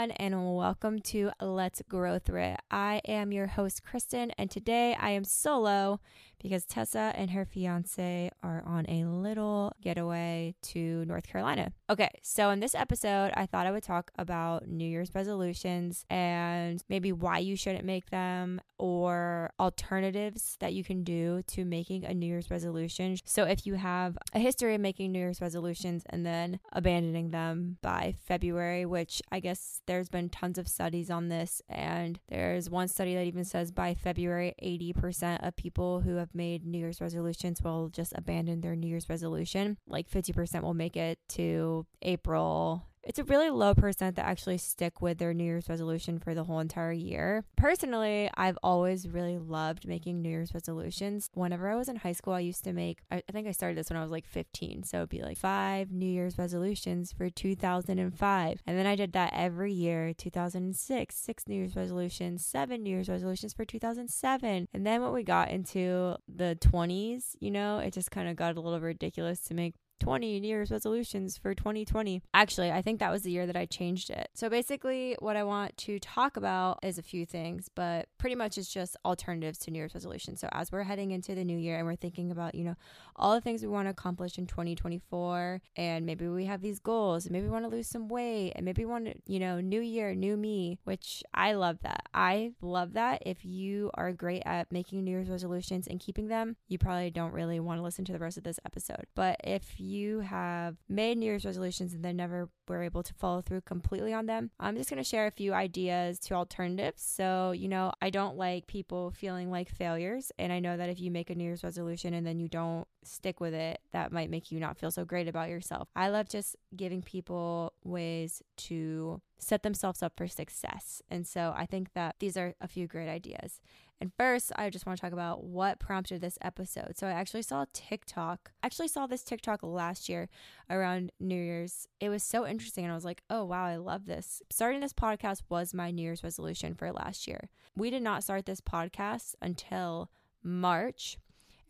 everyone, 0.00 0.16
and 0.16 0.56
welcome 0.56 0.98
to 0.98 1.30
Let's 1.42 1.82
Grow 1.86 2.18
Through 2.18 2.42
It. 2.42 2.60
I 2.70 3.02
am 3.06 3.32
your 3.32 3.48
host, 3.48 3.82
Kristin, 3.84 4.30
and 4.38 4.50
today 4.50 4.96
I 4.98 5.10
am 5.10 5.24
solo 5.24 6.00
because 6.42 6.64
Tessa 6.64 7.12
and 7.16 7.30
her 7.30 7.44
fiance 7.44 8.30
are 8.42 8.62
on 8.66 8.86
a 8.88 9.04
little 9.04 9.72
getaway 9.80 10.54
to 10.62 11.04
North 11.06 11.26
Carolina. 11.26 11.72
Okay, 11.88 12.10
so 12.22 12.50
in 12.50 12.60
this 12.60 12.74
episode, 12.74 13.32
I 13.34 13.46
thought 13.46 13.66
I 13.66 13.70
would 13.70 13.82
talk 13.82 14.10
about 14.18 14.68
New 14.68 14.88
Year's 14.88 15.14
resolutions 15.14 16.04
and 16.10 16.82
maybe 16.88 17.12
why 17.12 17.38
you 17.38 17.56
shouldn't 17.56 17.84
make 17.84 18.10
them 18.10 18.60
or 18.78 19.52
alternatives 19.60 20.56
that 20.60 20.72
you 20.72 20.82
can 20.82 21.04
do 21.04 21.42
to 21.46 21.64
making 21.64 22.04
a 22.04 22.14
New 22.14 22.26
Year's 22.26 22.50
resolution. 22.50 23.16
So 23.24 23.44
if 23.44 23.66
you 23.66 23.74
have 23.74 24.16
a 24.32 24.38
history 24.38 24.74
of 24.74 24.80
making 24.80 25.12
New 25.12 25.18
Year's 25.18 25.40
resolutions 25.40 26.02
and 26.08 26.24
then 26.24 26.60
abandoning 26.72 27.30
them 27.30 27.76
by 27.82 28.14
February, 28.24 28.86
which 28.86 29.20
I 29.30 29.40
guess 29.40 29.82
there's 29.86 30.08
been 30.08 30.30
tons 30.30 30.56
of 30.56 30.66
studies 30.66 31.10
on 31.10 31.28
this, 31.28 31.60
and 31.68 32.18
there's 32.28 32.70
one 32.70 32.88
study 32.88 33.14
that 33.14 33.24
even 33.24 33.44
says 33.44 33.70
by 33.70 33.94
February, 33.94 34.54
80% 34.62 35.46
of 35.46 35.56
people 35.56 36.00
who 36.00 36.16
have 36.16 36.29
have 36.30 36.36
made 36.36 36.64
New 36.64 36.78
Year's 36.78 37.00
resolutions 37.00 37.62
will 37.62 37.88
just 37.88 38.12
abandon 38.16 38.60
their 38.60 38.76
New 38.76 38.88
Year's 38.88 39.08
resolution. 39.08 39.76
Like 39.86 40.08
50% 40.10 40.62
will 40.62 40.74
make 40.74 40.96
it 40.96 41.18
to 41.30 41.86
April 42.02 42.86
it's 43.02 43.18
a 43.18 43.24
really 43.24 43.50
low 43.50 43.74
percent 43.74 44.16
that 44.16 44.26
actually 44.26 44.58
stick 44.58 45.00
with 45.00 45.18
their 45.18 45.32
New 45.32 45.44
Year's 45.44 45.68
resolution 45.68 46.18
for 46.18 46.34
the 46.34 46.44
whole 46.44 46.60
entire 46.60 46.92
year. 46.92 47.44
Personally, 47.56 48.30
I've 48.34 48.58
always 48.62 49.08
really 49.08 49.38
loved 49.38 49.86
making 49.86 50.20
New 50.20 50.28
Year's 50.28 50.52
resolutions. 50.52 51.30
Whenever 51.34 51.68
I 51.68 51.76
was 51.76 51.88
in 51.88 51.96
high 51.96 52.12
school, 52.12 52.34
I 52.34 52.40
used 52.40 52.64
to 52.64 52.72
make, 52.72 52.98
I 53.10 53.22
think 53.32 53.48
I 53.48 53.52
started 53.52 53.78
this 53.78 53.90
when 53.90 53.96
I 53.96 54.02
was 54.02 54.10
like 54.10 54.26
15. 54.26 54.82
So 54.84 54.98
it'd 54.98 55.08
be 55.08 55.22
like 55.22 55.38
five 55.38 55.90
New 55.90 56.06
Year's 56.06 56.38
resolutions 56.38 57.12
for 57.12 57.30
2005. 57.30 58.62
And 58.66 58.78
then 58.78 58.86
I 58.86 58.96
did 58.96 59.12
that 59.12 59.32
every 59.34 59.72
year 59.72 60.12
2006, 60.12 61.16
six 61.16 61.48
New 61.48 61.56
Year's 61.56 61.76
resolutions, 61.76 62.44
seven 62.44 62.82
New 62.82 62.90
Year's 62.90 63.08
resolutions 63.08 63.54
for 63.54 63.64
2007. 63.64 64.68
And 64.72 64.86
then 64.86 65.02
when 65.02 65.12
we 65.12 65.22
got 65.22 65.50
into 65.50 66.16
the 66.28 66.56
20s, 66.60 67.36
you 67.40 67.50
know, 67.50 67.78
it 67.78 67.92
just 67.92 68.10
kind 68.10 68.28
of 68.28 68.36
got 68.36 68.56
a 68.56 68.60
little 68.60 68.80
ridiculous 68.80 69.40
to 69.42 69.54
make 69.54 69.74
20 70.00 70.40
New 70.40 70.48
Year's 70.48 70.70
resolutions 70.70 71.38
for 71.38 71.54
2020. 71.54 72.22
Actually, 72.34 72.72
I 72.72 72.82
think 72.82 72.98
that 72.98 73.12
was 73.12 73.22
the 73.22 73.30
year 73.30 73.46
that 73.46 73.56
I 73.56 73.66
changed 73.66 74.10
it. 74.10 74.28
So 74.34 74.48
basically, 74.48 75.16
what 75.20 75.36
I 75.36 75.44
want 75.44 75.76
to 75.78 75.98
talk 75.98 76.36
about 76.36 76.80
is 76.82 76.98
a 76.98 77.02
few 77.02 77.24
things, 77.24 77.68
but 77.74 78.08
pretty 78.18 78.34
much 78.34 78.58
it's 78.58 78.72
just 78.72 78.96
alternatives 79.04 79.58
to 79.60 79.70
New 79.70 79.78
Year's 79.78 79.94
resolutions. 79.94 80.40
So 80.40 80.48
as 80.52 80.72
we're 80.72 80.82
heading 80.82 81.10
into 81.10 81.34
the 81.34 81.44
new 81.44 81.58
year 81.58 81.78
and 81.78 81.86
we're 81.86 81.96
thinking 81.96 82.30
about, 82.30 82.54
you 82.54 82.64
know, 82.64 82.76
all 83.14 83.34
the 83.34 83.40
things 83.40 83.62
we 83.62 83.68
want 83.68 83.86
to 83.86 83.90
accomplish 83.90 84.38
in 84.38 84.46
2024, 84.46 85.60
and 85.76 86.06
maybe 86.06 86.26
we 86.26 86.46
have 86.46 86.62
these 86.62 86.80
goals, 86.80 87.26
and 87.26 87.32
maybe 87.32 87.44
we 87.44 87.52
want 87.52 87.64
to 87.64 87.70
lose 87.70 87.86
some 87.86 88.08
weight, 88.08 88.52
and 88.56 88.64
maybe 88.64 88.84
we 88.84 88.90
want 88.90 89.04
to, 89.06 89.14
you 89.26 89.38
know, 89.38 89.60
new 89.60 89.80
year, 89.80 90.14
new 90.14 90.36
me, 90.36 90.78
which 90.84 91.22
I 91.34 91.52
love 91.52 91.78
that. 91.82 92.04
I 92.14 92.52
love 92.62 92.94
that. 92.94 93.22
If 93.26 93.44
you 93.44 93.90
are 93.94 94.12
great 94.12 94.42
at 94.46 94.72
making 94.72 95.04
New 95.04 95.10
Year's 95.10 95.28
resolutions 95.28 95.86
and 95.86 96.00
keeping 96.00 96.28
them, 96.28 96.56
you 96.68 96.78
probably 96.78 97.10
don't 97.10 97.32
really 97.32 97.60
want 97.60 97.78
to 97.78 97.82
listen 97.82 98.04
to 98.06 98.12
the 98.12 98.18
rest 98.18 98.38
of 98.38 98.44
this 98.44 98.58
episode. 98.64 99.04
But 99.14 99.36
if 99.44 99.78
you 99.78 99.89
you 99.90 100.20
have 100.20 100.76
made 100.88 101.18
New 101.18 101.26
Year's 101.26 101.44
resolutions 101.44 101.92
and 101.92 102.04
then 102.04 102.16
never 102.16 102.48
were 102.68 102.82
able 102.82 103.02
to 103.02 103.14
follow 103.14 103.40
through 103.40 103.62
completely 103.62 104.12
on 104.12 104.26
them, 104.26 104.50
I'm 104.58 104.76
just 104.76 104.88
going 104.88 105.02
to 105.02 105.08
share 105.08 105.26
a 105.26 105.30
few 105.32 105.52
ideas 105.52 106.18
to 106.20 106.34
alternatives. 106.34 107.02
So, 107.02 107.50
you 107.50 107.68
know, 107.68 107.92
I 108.00 108.10
don't 108.10 108.36
like 108.36 108.66
people 108.66 109.10
feeling 109.10 109.50
like 109.50 109.68
failures. 109.68 110.30
And 110.38 110.52
I 110.52 110.60
know 110.60 110.76
that 110.76 110.88
if 110.88 111.00
you 111.00 111.10
make 111.10 111.30
a 111.30 111.34
New 111.34 111.44
Year's 111.44 111.64
resolution 111.64 112.14
and 112.14 112.26
then 112.26 112.38
you 112.38 112.48
don't 112.48 112.86
stick 113.02 113.40
with 113.40 113.54
it, 113.54 113.80
that 113.92 114.12
might 114.12 114.30
make 114.30 114.52
you 114.52 114.60
not 114.60 114.78
feel 114.78 114.90
so 114.90 115.04
great 115.04 115.28
about 115.28 115.48
yourself. 115.48 115.88
I 115.96 116.08
love 116.08 116.28
just 116.28 116.56
giving 116.76 117.02
people 117.02 117.72
ways 117.84 118.42
to 118.58 119.20
set 119.40 119.62
themselves 119.62 120.02
up 120.02 120.12
for 120.16 120.28
success. 120.28 121.02
And 121.10 121.26
so 121.26 121.52
I 121.56 121.66
think 121.66 121.92
that 121.94 122.16
these 122.20 122.36
are 122.36 122.54
a 122.60 122.68
few 122.68 122.86
great 122.86 123.08
ideas. 123.08 123.60
And 124.00 124.12
first, 124.16 124.52
I 124.56 124.70
just 124.70 124.86
want 124.86 124.98
to 124.98 125.00
talk 125.02 125.12
about 125.12 125.44
what 125.44 125.78
prompted 125.78 126.20
this 126.20 126.38
episode. 126.40 126.96
So 126.96 127.06
I 127.06 127.10
actually 127.12 127.42
saw 127.42 127.66
TikTok. 127.72 128.52
I 128.62 128.66
actually 128.66 128.88
saw 128.88 129.06
this 129.06 129.22
TikTok 129.22 129.60
last 129.62 130.08
year 130.08 130.28
around 130.70 131.12
New 131.20 131.34
Year's. 131.34 131.86
It 132.00 132.08
was 132.08 132.22
so 132.22 132.46
interesting 132.46 132.84
and 132.84 132.92
I 132.92 132.94
was 132.94 133.04
like, 133.04 133.22
"Oh, 133.28 133.44
wow, 133.44 133.64
I 133.64 133.76
love 133.76 134.06
this." 134.06 134.42
Starting 134.50 134.80
this 134.80 134.94
podcast 134.94 135.42
was 135.48 135.74
my 135.74 135.90
New 135.90 136.02
Year's 136.02 136.24
resolution 136.24 136.74
for 136.74 136.92
last 136.92 137.28
year. 137.28 137.50
We 137.76 137.90
did 137.90 138.02
not 138.02 138.24
start 138.24 138.46
this 138.46 138.60
podcast 138.60 139.34
until 139.42 140.10
March. 140.42 141.18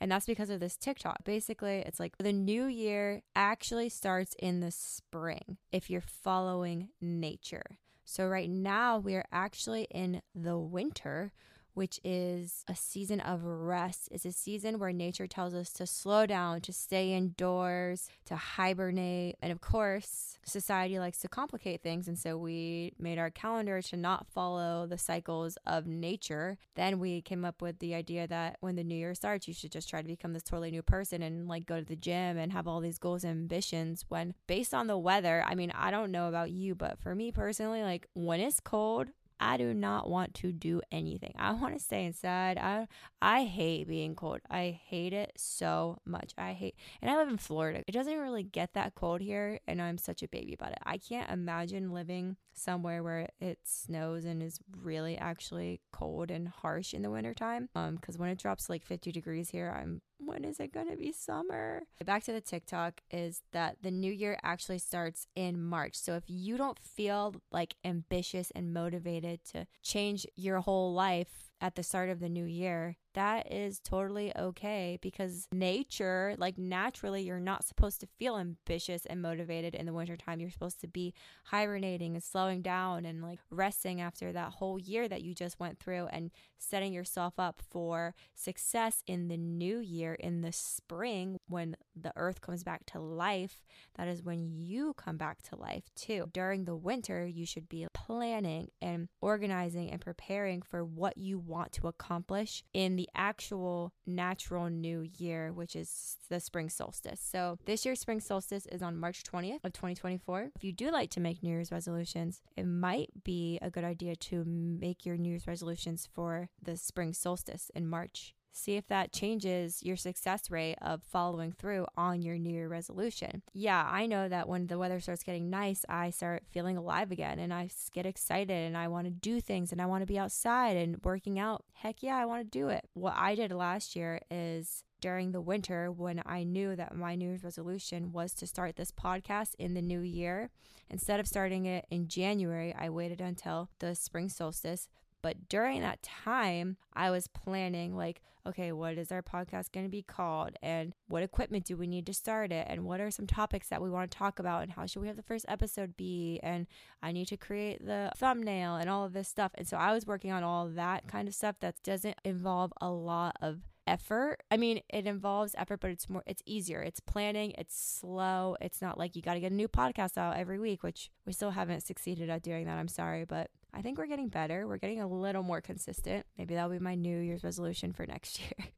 And 0.01 0.11
that's 0.11 0.27
because 0.27 0.49
of 0.49 0.61
this 0.61 0.77
TikTok. 0.77 1.25
Basically, 1.25 1.81
it's 1.81 2.01
like 2.01 2.17
the 2.17 2.33
new 2.33 2.65
year 2.65 3.23
actually 3.37 3.91
starts 3.91 4.35
in 4.39 4.61
the 4.61 4.71
spring 4.71 5.59
if 5.71 5.91
you're 5.91 6.01
following 6.01 6.89
nature. 7.01 7.79
So, 8.05 8.27
right 8.27 8.49
now, 8.49 8.99
we 8.99 9.15
are 9.15 9.27
actually 9.31 9.87
in 9.91 10.23
the 10.35 10.59
winter, 10.59 11.33
which 11.75 12.01
is 12.05 12.65
a 12.69 12.75
season 12.75 13.21
of 13.21 13.45
rest. 13.45 14.09
It's 14.11 14.25
a 14.25 14.33
season 14.33 14.79
where 14.79 14.93
nature 14.93 15.27
tells 15.27 15.55
us 15.55 15.71
to 15.75 15.87
slow 15.87 16.27
down, 16.27 16.61
to 16.63 16.73
stay 16.73 17.13
indoors, 17.13 18.09
to 18.27 18.37
hibernate. 18.37 19.37
And 19.41 19.53
of 19.53 19.61
course, 19.61 20.39
society 20.45 20.99
likes 20.99 21.19
to 21.19 21.29
complicate 21.29 21.83
things. 21.83 22.09
And 22.09 22.19
so 22.19 22.37
we 22.37 22.93
made 22.99 23.19
our 23.19 23.31
calendar 23.31 23.81
to 23.83 23.97
not 23.97 24.27
follow 24.27 24.87
the 24.87 24.99
cycles 24.99 25.57
of 25.67 25.87
nature. 25.87 26.59
Then 26.75 26.99
we 26.99 27.23
came 27.23 27.45
up 27.45 27.63
with 27.63 27.79
the 27.79 27.95
idea 27.95 28.27
that 28.27 28.57
when 28.61 28.77
the 28.77 28.85
new 28.85 28.97
year 28.97 29.15
starts, 29.15 29.49
you 29.49 29.55
should 29.55 29.73
just 29.73 29.89
try 29.89 30.03
to 30.03 30.09
become 30.09 30.33
this 30.33 30.43
totally 30.43 30.71
new 30.71 30.83
person 30.83 31.23
and 31.23 31.49
like 31.49 31.67
go 31.67 31.79
to 31.79 31.85
the 31.85 31.97
gym 31.97 32.37
and 32.39 32.53
have 32.53 32.67
all 32.67 32.81
these 32.81 32.99
goals 32.99 33.25
and 33.25 33.33
ambitions. 33.33 34.05
When 34.09 34.35
based 34.47 34.75
on 34.75 34.87
the 34.87 34.99
weather, 34.99 35.45
I 35.47 35.55
mean, 35.55 35.73
I 35.73 35.91
don't 35.91 36.11
know 36.11 36.29
about 36.29 36.51
you, 36.51 36.75
but 36.75 36.99
for 36.99 37.15
me 37.15 37.33
personally, 37.33 37.83
like 37.83 38.07
when 38.15 38.41
it's 38.41 38.61
cold, 38.61 39.09
I 39.41 39.57
do 39.57 39.73
not 39.73 40.09
want 40.09 40.35
to 40.35 40.53
do 40.53 40.83
anything. 40.93 41.33
I 41.39 41.53
want 41.53 41.75
to 41.77 41.83
stay 41.83 42.05
inside. 42.05 42.59
I 42.59 42.87
I 43.23 43.45
hate 43.45 43.89
being 43.89 44.15
cold. 44.15 44.41
I 44.51 44.79
hate 44.87 45.13
it 45.13 45.33
so 45.37 45.99
much. 46.05 46.33
I 46.37 46.53
hate 46.53 46.77
and 47.01 47.11
I 47.11 47.17
live 47.17 47.29
in 47.29 47.39
Florida. 47.39 47.83
It 47.87 47.93
doesn't 47.93 48.19
really 48.19 48.43
get 48.43 48.75
that 48.75 48.95
cold 48.95 49.21
here 49.23 49.59
and 49.67 49.81
I'm 49.81 49.99
such 49.99 50.23
a 50.23 50.29
baby 50.29 50.53
about 50.55 50.73
it. 50.73 50.79
I 50.85 50.99
can't 50.99 51.31
imagine 51.31 51.93
living 51.93 52.37
somewhere 52.53 53.03
where 53.03 53.29
it 53.41 53.59
snows 53.65 54.25
and 54.25 54.43
is 54.43 54.59
really 54.83 55.17
actually 55.17 55.81
cold 55.93 56.31
and 56.31 56.49
harsh 56.49 56.93
in 56.93 57.03
the 57.03 57.11
wintertime. 57.11 57.71
Um 57.75 57.99
cuz 57.99 58.19
when 58.19 58.29
it 58.31 58.39
drops 58.39 58.69
like 58.69 58.85
50 58.85 59.11
degrees 59.11 59.51
here, 59.51 59.75
I'm 59.75 60.03
when 60.25 60.45
is 60.45 60.61
it 60.61 60.73
going 60.73 60.89
to 60.91 60.97
be 60.97 61.13
summer? 61.13 61.83
Back 62.05 62.25
to 62.25 62.33
the 62.33 62.41
TikTok 62.41 63.01
is 63.11 63.43
that 63.53 63.77
the 63.83 63.91
new 63.91 64.13
year 64.13 64.39
actually 64.43 64.79
starts 64.79 65.27
in 65.35 65.63
March. 65.63 65.95
So 65.95 66.15
if 66.15 66.25
you 66.27 66.57
don't 66.57 66.79
feel 66.79 67.35
like 67.51 67.75
ambitious 67.85 68.51
and 68.55 68.73
motivated 68.73 69.45
to 69.53 69.67
change 69.83 70.27
your 70.37 70.61
whole 70.61 70.93
life 70.93 71.51
at 71.61 71.75
the 71.75 71.83
start 71.83 72.09
of 72.09 72.21
the 72.21 72.29
new 72.29 72.45
year, 72.45 72.97
that 73.15 73.51
is 73.51 73.81
totally 73.81 74.33
okay 74.37 74.99
because 75.03 75.49
nature, 75.53 76.35
like 76.39 76.59
naturally, 76.59 77.23
you're 77.23 77.41
not 77.41 77.65
supposed 77.65 78.01
to 78.01 78.09
feel 78.19 78.39
ambitious 78.39 79.07
and 79.07 79.21
motivated 79.21 79.75
in 79.75 79.87
the 79.87 79.93
wintertime. 79.93 80.41
You're 80.41 80.51
supposed 80.51 80.81
to 80.83 80.89
be 80.89 81.15
hibernating 81.45 82.15
and 82.15 82.23
slowing 82.23 82.63
down 82.63 83.05
and 83.05 83.23
like 83.23 83.41
resting 83.51 84.01
after 84.01 84.33
that 84.33 84.53
whole 84.53 84.79
year 84.79 85.09
that 85.09 85.23
you 85.23 85.35
just 85.35 85.59
went 85.59 85.81
through 85.81 86.07
and 86.13 86.31
setting 86.59 86.93
yourself 86.93 87.35
up 87.39 87.63
for 87.71 88.15
success 88.35 89.03
in 89.07 89.29
the 89.29 89.37
new 89.37 89.79
year 89.79 90.15
in 90.15 90.43
the 90.43 90.53
spring 90.53 91.39
when 91.49 91.77
the 91.97 92.13
earth 92.17 92.41
comes 92.41 92.63
back 92.63 92.87
to 92.87 93.01
life. 93.01 93.65
That 93.97 94.09
is 94.09 94.23
when 94.23 94.51
you 94.51 94.95
come 94.95 95.17
back 95.17 95.43
to 95.43 95.57
life 95.57 95.85
too. 95.97 96.29
During 96.33 96.65
the 96.65 96.77
winter, 96.77 97.27
you 97.27 97.45
should 97.45 97.69
be 97.69 97.87
planning 97.95 98.69
and 98.81 99.09
organizing 99.21 99.91
and 99.91 100.01
preparing 100.01 100.63
for 100.63 100.85
what 100.85 101.19
you 101.19 101.39
want 101.39 101.73
to 101.73 101.89
accomplish 101.89 102.63
in 102.73 103.00
the 103.01 103.09
actual 103.15 103.95
natural 104.07 104.69
new 104.69 105.01
year, 105.17 105.55
which 105.55 105.75
is 105.75 106.19
the 106.29 106.39
spring 106.39 106.69
solstice. 106.69 107.19
So 107.19 107.57
this 107.65 107.87
year's 107.87 107.99
spring 107.99 108.21
solstice 108.21 108.67
is 108.67 108.83
on 108.83 108.99
March 108.99 109.23
20th 109.25 109.65
of 109.65 109.73
2024. 109.73 110.51
If 110.55 110.63
you 110.63 110.73
do 110.75 110.91
like 110.91 111.09
to 111.13 111.21
make 111.21 111.43
New 111.43 111.49
Year's 111.49 111.73
resolutions, 111.73 112.43
it 112.59 112.67
might 112.67 113.09
be 113.25 113.59
a 113.63 113.71
good 113.71 113.85
idea 113.85 114.17
to 114.17 114.45
make 114.45 115.07
your 115.07 115.17
New 115.17 115.31
Year's 115.31 115.47
resolutions 115.47 116.07
for 116.15 116.51
the 116.63 116.77
spring 116.77 117.15
solstice 117.15 117.71
in 117.75 117.87
March 117.87 118.35
See 118.53 118.77
if 118.77 118.87
that 118.89 119.13
changes 119.13 119.83
your 119.83 119.97
success 119.97 120.51
rate 120.51 120.77
of 120.83 121.03
following 121.03 121.53
through 121.53 121.87
on 121.97 122.21
your 122.23 122.37
New 122.37 122.53
Year 122.53 122.69
resolution. 122.69 123.43
Yeah, 123.53 123.89
I 123.91 124.07
know 124.07 124.29
that 124.29 124.49
when 124.49 124.67
the 124.67 124.79
weather 124.79 125.01
starts 125.01 125.23
getting 125.23 125.51
nice, 125.51 125.85
I 125.89 126.11
start 126.11 126.43
feeling 126.51 126.77
alive 126.77 127.11
again 127.13 127.39
and 127.39 127.55
I 127.55 127.71
get 127.93 128.07
excited 128.07 128.51
and 128.51 128.77
I 128.77 128.89
want 128.89 129.07
to 129.07 129.11
do 129.11 129.41
things 129.41 129.73
and 129.73 129.81
I 129.81 129.87
want 129.87 130.03
to 130.03 130.07
be 130.07 130.19
outside 130.19 130.77
and 130.77 131.03
working 131.05 131.39
out. 131.39 131.65
Heck 131.75 132.03
yeah, 132.03 132.17
I 132.17 132.27
want 132.27 132.41
to 132.43 132.59
do 132.59 132.69
it. 132.69 132.89
What 132.95 133.15
I 133.17 133.35
did 133.35 133.53
last 133.53 133.95
year 133.95 134.21
is 134.31 134.83
during 135.01 135.33
the 135.33 135.41
winter 135.41 135.91
when 135.91 136.23
I 136.27 136.45
knew 136.45 136.77
that 136.77 136.95
my 136.95 137.15
New 137.15 137.29
Year's 137.29 137.45
resolution 137.45 138.13
was 138.13 138.35
to 138.35 138.47
start 138.47 138.77
this 138.77 138.93
podcast 138.93 139.55
in 139.59 139.75
the 139.75 139.83
new 139.83 140.01
year. 140.01 140.51
Instead 140.91 141.21
of 141.21 141.29
starting 141.29 141.67
it 141.67 141.87
in 141.91 142.09
January, 142.09 142.75
I 142.77 142.91
waited 142.91 143.21
until 143.21 143.71
the 143.79 143.95
spring 143.95 144.29
solstice 144.29 144.89
But 145.23 145.49
during 145.49 145.81
that 145.83 146.03
time, 146.03 146.77
I 146.95 147.11
was 147.11 147.27
planning, 147.29 147.97
like, 147.97 148.23
okay, 148.47 148.73
what 148.73 148.97
is 148.97 149.13
our 149.13 149.23
podcast 149.23 149.73
going 149.73 149.87
to 149.87 149.91
be 149.91 150.03
called? 150.03 150.53
And 150.63 150.95
what 151.09 151.23
equipment 151.23 151.67
do 151.67 151.77
we 151.77 151.87
need 151.87 152.07
to 152.07 152.15
start 152.15 152.53
it? 152.53 152.67
And 152.71 152.85
what 152.85 153.01
are 153.01 153.11
some 153.11 153.27
topics 153.27 153.69
that 153.69 153.83
we 153.83 153.91
want 153.91 154.11
to 154.11 154.17
talk 154.17 154.39
about? 154.39 154.63
And 154.63 154.73
how 154.73 154.87
should 154.87 155.03
we 155.03 155.09
have 155.09 155.17
the 155.17 155.23
first 155.23 155.45
episode 155.49 155.97
be? 155.97 156.41
And 156.43 156.67
I 157.03 157.13
need 157.13 157.29
to 157.29 157.37
create 157.37 157.85
the 157.85 158.11
thumbnail 158.17 158.77
and 158.77 158.89
all 158.89 159.05
of 159.05 159.13
this 159.13 159.29
stuff. 159.29 159.53
And 159.57 159.67
so 159.67 159.77
I 159.77 159.93
was 159.93 160.07
working 160.07 160.33
on 160.33 160.43
all 160.43 160.69
that 160.69 161.07
kind 161.07 161.29
of 161.29 161.35
stuff 161.35 161.57
that 161.61 161.83
doesn't 161.83 162.17
involve 162.25 162.73
a 162.81 162.91
lot 162.91 163.37
of 163.41 163.61
effort. 163.87 164.39
I 164.51 164.57
mean, 164.57 164.81
it 164.89 165.07
involves 165.07 165.55
effort, 165.59 165.81
but 165.81 165.91
it's 165.91 166.09
more 166.09 166.23
it's 166.27 166.43
easier. 166.47 166.81
It's 166.81 167.01
planning, 167.01 167.53
it's 167.59 167.77
slow. 167.77 168.57
It's 168.61 168.81
not 168.81 168.99
like 168.99 169.17
you 169.17 169.23
got 169.23 169.35
to 169.35 169.41
get 169.41 169.53
a 169.53 169.55
new 169.55 169.69
podcast 169.69 170.17
out 170.17 170.37
every 170.37 170.59
week, 170.59 170.83
which 170.83 171.11
we 171.27 171.33
still 171.33 171.51
haven't 171.51 171.83
succeeded 171.83 172.31
at 172.31 172.43
doing 172.43 172.67
that. 172.67 172.79
I'm 172.79 172.89
sorry, 172.89 173.25
but 173.25 173.51
I 173.73 173.83
think 173.83 173.99
we're 173.99 174.07
getting 174.07 174.29
better. 174.29 174.67
We're 174.67 174.79
getting 174.79 175.01
a 175.01 175.07
little 175.07 175.43
more 175.43 175.61
consistent. 175.61 176.27
Maybe 176.37 176.55
that'll 176.55 176.71
be 176.71 176.79
my 176.79 176.95
New 176.95 177.19
Year's 177.19 177.45
resolution 177.45 177.93
for 177.93 178.07
next 178.09 178.41
year. 178.41 178.69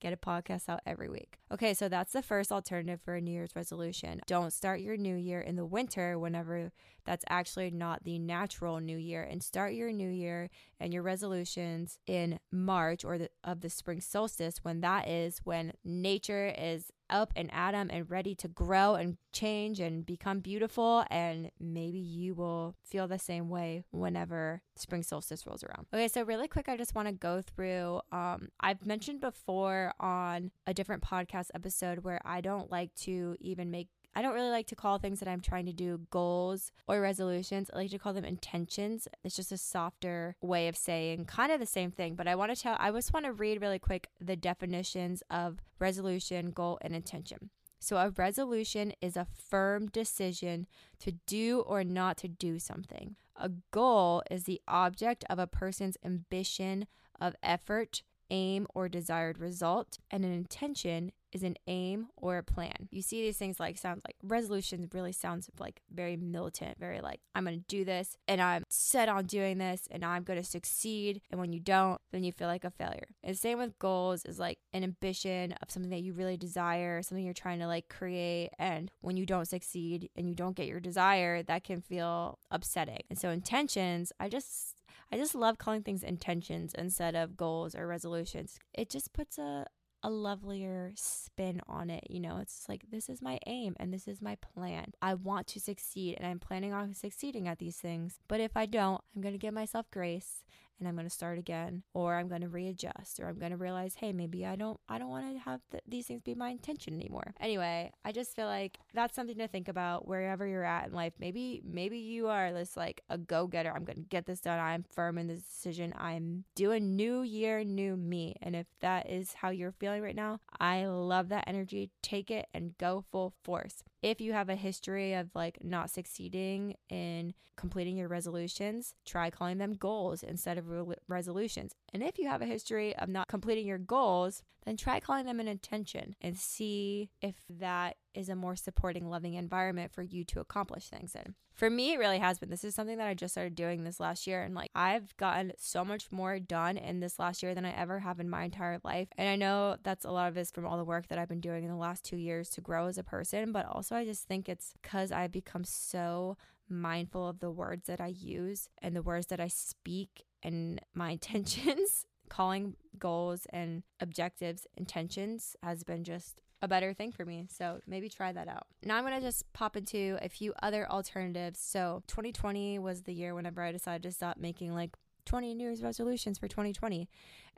Get 0.00 0.12
a 0.12 0.16
podcast 0.16 0.68
out 0.68 0.80
every 0.86 1.08
week. 1.08 1.38
Okay, 1.52 1.74
so 1.74 1.88
that's 1.88 2.12
the 2.12 2.22
first 2.22 2.52
alternative 2.52 3.00
for 3.04 3.16
a 3.16 3.20
New 3.20 3.32
Year's 3.32 3.56
resolution. 3.56 4.20
Don't 4.26 4.52
start 4.52 4.80
your 4.80 4.96
new 4.96 5.16
year 5.16 5.40
in 5.40 5.56
the 5.56 5.66
winter 5.66 6.18
whenever 6.18 6.70
that's 7.04 7.24
actually 7.28 7.70
not 7.70 8.04
the 8.04 8.18
natural 8.18 8.80
new 8.80 8.96
year 8.96 9.22
and 9.22 9.42
start 9.42 9.72
your 9.72 9.90
new 9.92 10.08
year 10.08 10.50
and 10.78 10.92
your 10.92 11.02
resolutions 11.02 11.98
in 12.06 12.38
March 12.52 13.04
or 13.04 13.18
the, 13.18 13.30
of 13.42 13.60
the 13.60 13.70
spring 13.70 14.00
solstice 14.00 14.58
when 14.62 14.80
that 14.82 15.08
is 15.08 15.40
when 15.44 15.72
nature 15.84 16.54
is 16.56 16.92
up 17.10 17.32
and 17.36 17.52
at 17.52 17.72
them 17.72 17.90
and 17.92 18.10
ready 18.10 18.34
to 18.36 18.48
grow 18.48 18.94
and 18.94 19.16
change 19.32 19.80
and 19.80 20.04
become 20.04 20.40
beautiful. 20.40 21.04
And 21.10 21.50
maybe 21.60 21.98
you 21.98 22.34
will 22.34 22.74
feel 22.84 23.08
the 23.08 23.18
same 23.18 23.48
way 23.48 23.84
whenever 23.90 24.62
spring 24.76 25.02
solstice 25.02 25.46
rolls 25.46 25.64
around. 25.64 25.86
Okay, 25.92 26.08
so 26.08 26.22
really 26.22 26.48
quick, 26.48 26.68
I 26.68 26.76
just 26.76 26.94
want 26.94 27.08
to 27.08 27.12
go 27.12 27.42
through. 27.42 28.00
Um, 28.12 28.48
I've 28.60 28.84
mentioned 28.86 29.20
before 29.20 29.92
on 30.00 30.50
a 30.66 30.74
different 30.74 31.02
podcast 31.02 31.48
episode 31.54 32.00
where 32.00 32.20
I 32.24 32.40
don't 32.40 32.70
like 32.70 32.94
to 33.02 33.36
even 33.40 33.70
make 33.70 33.88
I 34.18 34.22
don't 34.22 34.34
really 34.34 34.50
like 34.50 34.66
to 34.66 34.74
call 34.74 34.98
things 34.98 35.20
that 35.20 35.28
I'm 35.28 35.40
trying 35.40 35.66
to 35.66 35.72
do 35.72 36.00
goals 36.10 36.72
or 36.88 37.00
resolutions. 37.00 37.70
I 37.72 37.76
like 37.76 37.90
to 37.92 38.00
call 38.00 38.12
them 38.12 38.24
intentions. 38.24 39.06
It's 39.22 39.36
just 39.36 39.52
a 39.52 39.56
softer 39.56 40.34
way 40.42 40.66
of 40.66 40.76
saying 40.76 41.26
kind 41.26 41.52
of 41.52 41.60
the 41.60 41.66
same 41.66 41.92
thing. 41.92 42.16
But 42.16 42.26
I 42.26 42.34
want 42.34 42.52
to 42.52 42.60
tell, 42.60 42.76
I 42.80 42.90
just 42.90 43.14
want 43.14 43.26
to 43.26 43.32
read 43.32 43.62
really 43.62 43.78
quick 43.78 44.08
the 44.20 44.34
definitions 44.34 45.22
of 45.30 45.58
resolution, 45.78 46.50
goal, 46.50 46.80
and 46.82 46.96
intention. 46.96 47.50
So, 47.78 47.96
a 47.96 48.10
resolution 48.10 48.92
is 49.00 49.16
a 49.16 49.28
firm 49.48 49.86
decision 49.86 50.66
to 50.98 51.12
do 51.12 51.60
or 51.60 51.84
not 51.84 52.16
to 52.16 52.26
do 52.26 52.58
something. 52.58 53.14
A 53.36 53.52
goal 53.70 54.24
is 54.28 54.44
the 54.44 54.60
object 54.66 55.24
of 55.30 55.38
a 55.38 55.46
person's 55.46 55.96
ambition 56.04 56.88
of 57.20 57.36
effort, 57.40 58.02
aim, 58.30 58.66
or 58.74 58.88
desired 58.88 59.38
result. 59.38 60.00
And 60.10 60.24
an 60.24 60.32
intention 60.32 61.12
is 61.32 61.42
an 61.42 61.56
aim 61.66 62.08
or 62.16 62.38
a 62.38 62.42
plan. 62.42 62.88
You 62.90 63.02
see 63.02 63.22
these 63.22 63.36
things 63.36 63.60
like 63.60 63.78
sounds 63.78 64.02
like 64.06 64.16
resolutions 64.22 64.88
really 64.92 65.12
sounds 65.12 65.50
like 65.58 65.82
very 65.92 66.16
militant, 66.16 66.78
very 66.78 67.00
like 67.00 67.20
I'm 67.34 67.44
going 67.44 67.58
to 67.58 67.64
do 67.68 67.84
this 67.84 68.16
and 68.26 68.40
I'm 68.40 68.64
set 68.68 69.08
on 69.08 69.26
doing 69.26 69.58
this 69.58 69.88
and 69.90 70.04
I'm 70.04 70.22
going 70.22 70.38
to 70.38 70.48
succeed. 70.48 71.20
And 71.30 71.40
when 71.40 71.52
you 71.52 71.60
don't, 71.60 72.00
then 72.12 72.24
you 72.24 72.32
feel 72.32 72.48
like 72.48 72.64
a 72.64 72.70
failure. 72.70 73.08
And 73.22 73.36
same 73.36 73.58
with 73.58 73.78
goals 73.78 74.24
is 74.24 74.38
like 74.38 74.58
an 74.72 74.84
ambition 74.84 75.52
of 75.62 75.70
something 75.70 75.90
that 75.90 76.02
you 76.02 76.12
really 76.12 76.36
desire, 76.36 77.02
something 77.02 77.24
you're 77.24 77.34
trying 77.34 77.58
to 77.60 77.66
like 77.66 77.88
create. 77.88 78.50
And 78.58 78.90
when 79.00 79.16
you 79.16 79.26
don't 79.26 79.48
succeed 79.48 80.10
and 80.16 80.28
you 80.28 80.34
don't 80.34 80.56
get 80.56 80.66
your 80.66 80.80
desire, 80.80 81.42
that 81.42 81.64
can 81.64 81.80
feel 81.80 82.38
upsetting. 82.50 83.02
And 83.10 83.18
so 83.18 83.30
intentions, 83.30 84.12
I 84.18 84.28
just 84.28 84.74
I 85.10 85.16
just 85.16 85.34
love 85.34 85.56
calling 85.58 85.82
things 85.82 86.02
intentions 86.02 86.74
instead 86.76 87.14
of 87.14 87.36
goals 87.36 87.74
or 87.74 87.86
resolutions. 87.86 88.58
It 88.74 88.90
just 88.90 89.12
puts 89.14 89.38
a, 89.38 89.64
a 90.02 90.10
lovelier 90.10 90.92
spin 90.94 91.60
on 91.66 91.90
it. 91.90 92.04
You 92.08 92.20
know, 92.20 92.38
it's 92.38 92.66
like, 92.68 92.84
this 92.90 93.08
is 93.08 93.20
my 93.20 93.38
aim 93.46 93.76
and 93.78 93.92
this 93.92 94.06
is 94.06 94.22
my 94.22 94.36
plan. 94.36 94.92
I 95.02 95.14
want 95.14 95.46
to 95.48 95.60
succeed 95.60 96.16
and 96.18 96.26
I'm 96.26 96.38
planning 96.38 96.72
on 96.72 96.94
succeeding 96.94 97.48
at 97.48 97.58
these 97.58 97.76
things. 97.76 98.18
But 98.28 98.40
if 98.40 98.56
I 98.56 98.66
don't, 98.66 99.00
I'm 99.14 99.22
going 99.22 99.34
to 99.34 99.38
give 99.38 99.54
myself 99.54 99.90
grace 99.90 100.44
and 100.78 100.88
I'm 100.88 100.94
going 100.94 101.06
to 101.06 101.10
start 101.10 101.38
again 101.38 101.82
or 101.94 102.16
I'm 102.16 102.28
going 102.28 102.42
to 102.42 102.48
readjust 102.48 103.20
or 103.20 103.28
I'm 103.28 103.38
going 103.38 103.50
to 103.50 103.56
realize 103.56 103.94
hey 103.96 104.12
maybe 104.12 104.44
I 104.46 104.56
don't 104.56 104.78
I 104.88 104.98
don't 104.98 105.08
want 105.08 105.32
to 105.32 105.38
have 105.40 105.60
th- 105.70 105.82
these 105.86 106.06
things 106.06 106.22
be 106.22 106.34
my 106.34 106.50
intention 106.50 106.94
anymore. 106.94 107.34
Anyway, 107.40 107.92
I 108.04 108.12
just 108.12 108.34
feel 108.34 108.46
like 108.46 108.78
that's 108.94 109.14
something 109.14 109.38
to 109.38 109.48
think 109.48 109.68
about 109.68 110.06
wherever 110.06 110.46
you're 110.46 110.64
at 110.64 110.88
in 110.88 110.92
life. 110.92 111.12
Maybe 111.18 111.62
maybe 111.64 111.98
you 111.98 112.28
are 112.28 112.52
this 112.52 112.76
like 112.76 113.02
a 113.08 113.18
go-getter. 113.18 113.72
I'm 113.74 113.84
going 113.84 113.96
to 113.96 114.08
get 114.08 114.26
this 114.26 114.40
done. 114.40 114.58
I'm 114.58 114.84
firm 114.94 115.18
in 115.18 115.26
this 115.26 115.42
decision. 115.42 115.92
I'm 115.96 116.44
doing 116.54 116.96
new 116.96 117.22
year 117.22 117.64
new 117.64 117.96
me. 117.96 118.36
And 118.42 118.54
if 118.56 118.66
that 118.80 119.10
is 119.10 119.34
how 119.34 119.50
you're 119.50 119.72
feeling 119.72 120.02
right 120.02 120.16
now, 120.16 120.40
I 120.58 120.86
love 120.86 121.28
that 121.28 121.44
energy. 121.46 121.90
Take 122.02 122.30
it 122.30 122.46
and 122.54 122.76
go 122.78 123.04
full 123.10 123.34
force 123.44 123.82
if 124.02 124.20
you 124.20 124.32
have 124.32 124.48
a 124.48 124.54
history 124.54 125.14
of 125.14 125.28
like 125.34 125.58
not 125.62 125.90
succeeding 125.90 126.76
in 126.88 127.34
completing 127.56 127.96
your 127.96 128.08
resolutions, 128.08 128.94
try 129.04 129.30
calling 129.30 129.58
them 129.58 129.74
goals 129.74 130.22
instead 130.22 130.58
of 130.58 130.68
re- 130.68 130.96
resolutions. 131.08 131.72
And 131.92 132.02
if 132.02 132.18
you 132.18 132.28
have 132.28 132.42
a 132.42 132.46
history 132.46 132.96
of 132.96 133.08
not 133.08 133.28
completing 133.28 133.66
your 133.66 133.78
goals, 133.78 134.42
then 134.64 134.76
try 134.76 135.00
calling 135.00 135.26
them 135.26 135.40
an 135.40 135.48
intention 135.48 136.14
and 136.20 136.36
see 136.36 137.10
if 137.20 137.34
that 137.48 137.96
is 138.14 138.28
a 138.28 138.34
more 138.34 138.56
supporting, 138.56 139.08
loving 139.08 139.34
environment 139.34 139.92
for 139.92 140.02
you 140.02 140.24
to 140.24 140.40
accomplish 140.40 140.88
things 140.88 141.14
in. 141.14 141.34
For 141.54 141.70
me, 141.70 141.92
it 141.92 141.98
really 141.98 142.18
has 142.18 142.38
been. 142.38 142.50
This 142.50 142.64
is 142.64 142.74
something 142.74 142.98
that 142.98 143.06
I 143.06 143.14
just 143.14 143.34
started 143.34 143.54
doing 143.54 143.84
this 143.84 144.00
last 144.00 144.26
year. 144.26 144.42
And 144.42 144.54
like, 144.54 144.70
I've 144.74 145.16
gotten 145.16 145.52
so 145.58 145.84
much 145.84 146.10
more 146.10 146.38
done 146.38 146.76
in 146.76 147.00
this 147.00 147.18
last 147.18 147.42
year 147.42 147.54
than 147.54 147.64
I 147.64 147.72
ever 147.72 147.98
have 148.00 148.20
in 148.20 148.30
my 148.30 148.44
entire 148.44 148.80
life. 148.84 149.08
And 149.16 149.28
I 149.28 149.36
know 149.36 149.76
that's 149.82 150.04
a 150.04 150.10
lot 150.10 150.28
of 150.28 150.34
this 150.34 150.50
from 150.50 150.66
all 150.66 150.76
the 150.76 150.84
work 150.84 151.08
that 151.08 151.18
I've 151.18 151.28
been 151.28 151.40
doing 151.40 151.64
in 151.64 151.70
the 151.70 151.76
last 151.76 152.04
two 152.04 152.16
years 152.16 152.50
to 152.50 152.60
grow 152.60 152.86
as 152.86 152.98
a 152.98 153.04
person. 153.04 153.52
But 153.52 153.66
also, 153.66 153.96
I 153.96 154.04
just 154.04 154.26
think 154.26 154.48
it's 154.48 154.74
because 154.80 155.12
I've 155.12 155.32
become 155.32 155.64
so 155.64 156.36
mindful 156.68 157.28
of 157.28 157.40
the 157.40 157.50
words 157.50 157.86
that 157.86 158.00
I 158.00 158.08
use 158.08 158.68
and 158.82 158.94
the 158.94 159.02
words 159.02 159.26
that 159.28 159.40
I 159.40 159.48
speak 159.48 160.24
and 160.42 160.80
my 160.94 161.10
intentions 161.22 162.04
calling 162.28 162.76
goals 162.98 163.46
and 163.52 163.82
objectives 164.00 164.66
intentions 164.76 165.56
has 165.62 165.82
been 165.82 166.04
just 166.04 166.40
a 166.60 166.68
better 166.68 166.92
thing 166.92 167.12
for 167.12 167.24
me. 167.24 167.46
So 167.50 167.80
maybe 167.86 168.08
try 168.08 168.32
that 168.32 168.48
out. 168.48 168.66
Now 168.82 168.96
I'm 168.96 169.04
going 169.04 169.14
to 169.14 169.26
just 169.26 169.52
pop 169.52 169.76
into 169.76 170.18
a 170.20 170.28
few 170.28 170.52
other 170.62 170.90
alternatives. 170.90 171.60
So 171.60 172.02
2020 172.08 172.78
was 172.78 173.02
the 173.02 173.12
year 173.12 173.34
whenever 173.34 173.62
I 173.62 173.72
decided 173.72 174.02
to 174.02 174.12
stop 174.12 174.38
making 174.38 174.74
like 174.74 174.96
20 175.24 175.54
New 175.54 175.64
Year's 175.64 175.82
resolutions 175.82 176.38
for 176.38 176.48
2020. 176.48 177.08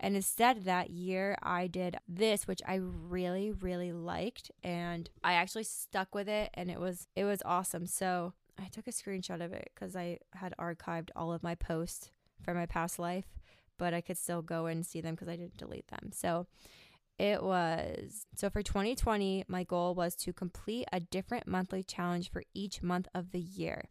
And 0.00 0.16
instead 0.16 0.64
that 0.64 0.90
year, 0.90 1.36
I 1.42 1.66
did 1.66 1.96
this, 2.08 2.46
which 2.46 2.60
I 2.66 2.74
really, 2.74 3.52
really 3.52 3.92
liked. 3.92 4.50
And 4.62 5.08
I 5.22 5.34
actually 5.34 5.64
stuck 5.64 6.14
with 6.14 6.28
it 6.28 6.50
and 6.54 6.70
it 6.70 6.80
was, 6.80 7.06
it 7.14 7.24
was 7.24 7.42
awesome. 7.44 7.86
So 7.86 8.34
I 8.58 8.66
took 8.66 8.86
a 8.86 8.92
screenshot 8.92 9.42
of 9.42 9.52
it 9.52 9.70
because 9.74 9.96
I 9.96 10.18
had 10.34 10.54
archived 10.58 11.10
all 11.16 11.32
of 11.32 11.42
my 11.42 11.54
posts 11.54 12.10
from 12.42 12.56
my 12.56 12.66
past 12.66 12.98
life, 12.98 13.26
but 13.78 13.94
I 13.94 14.00
could 14.00 14.18
still 14.18 14.42
go 14.42 14.66
and 14.66 14.84
see 14.84 15.00
them 15.00 15.14
because 15.14 15.28
I 15.28 15.36
didn't 15.36 15.56
delete 15.56 15.88
them. 15.88 16.10
So 16.12 16.46
it 17.20 17.42
was 17.42 18.24
so 18.34 18.48
for 18.48 18.62
2020, 18.62 19.44
my 19.46 19.62
goal 19.62 19.94
was 19.94 20.16
to 20.16 20.32
complete 20.32 20.86
a 20.90 21.00
different 21.00 21.46
monthly 21.46 21.82
challenge 21.82 22.30
for 22.30 22.42
each 22.54 22.82
month 22.82 23.08
of 23.14 23.32
the 23.32 23.38
year. 23.38 23.84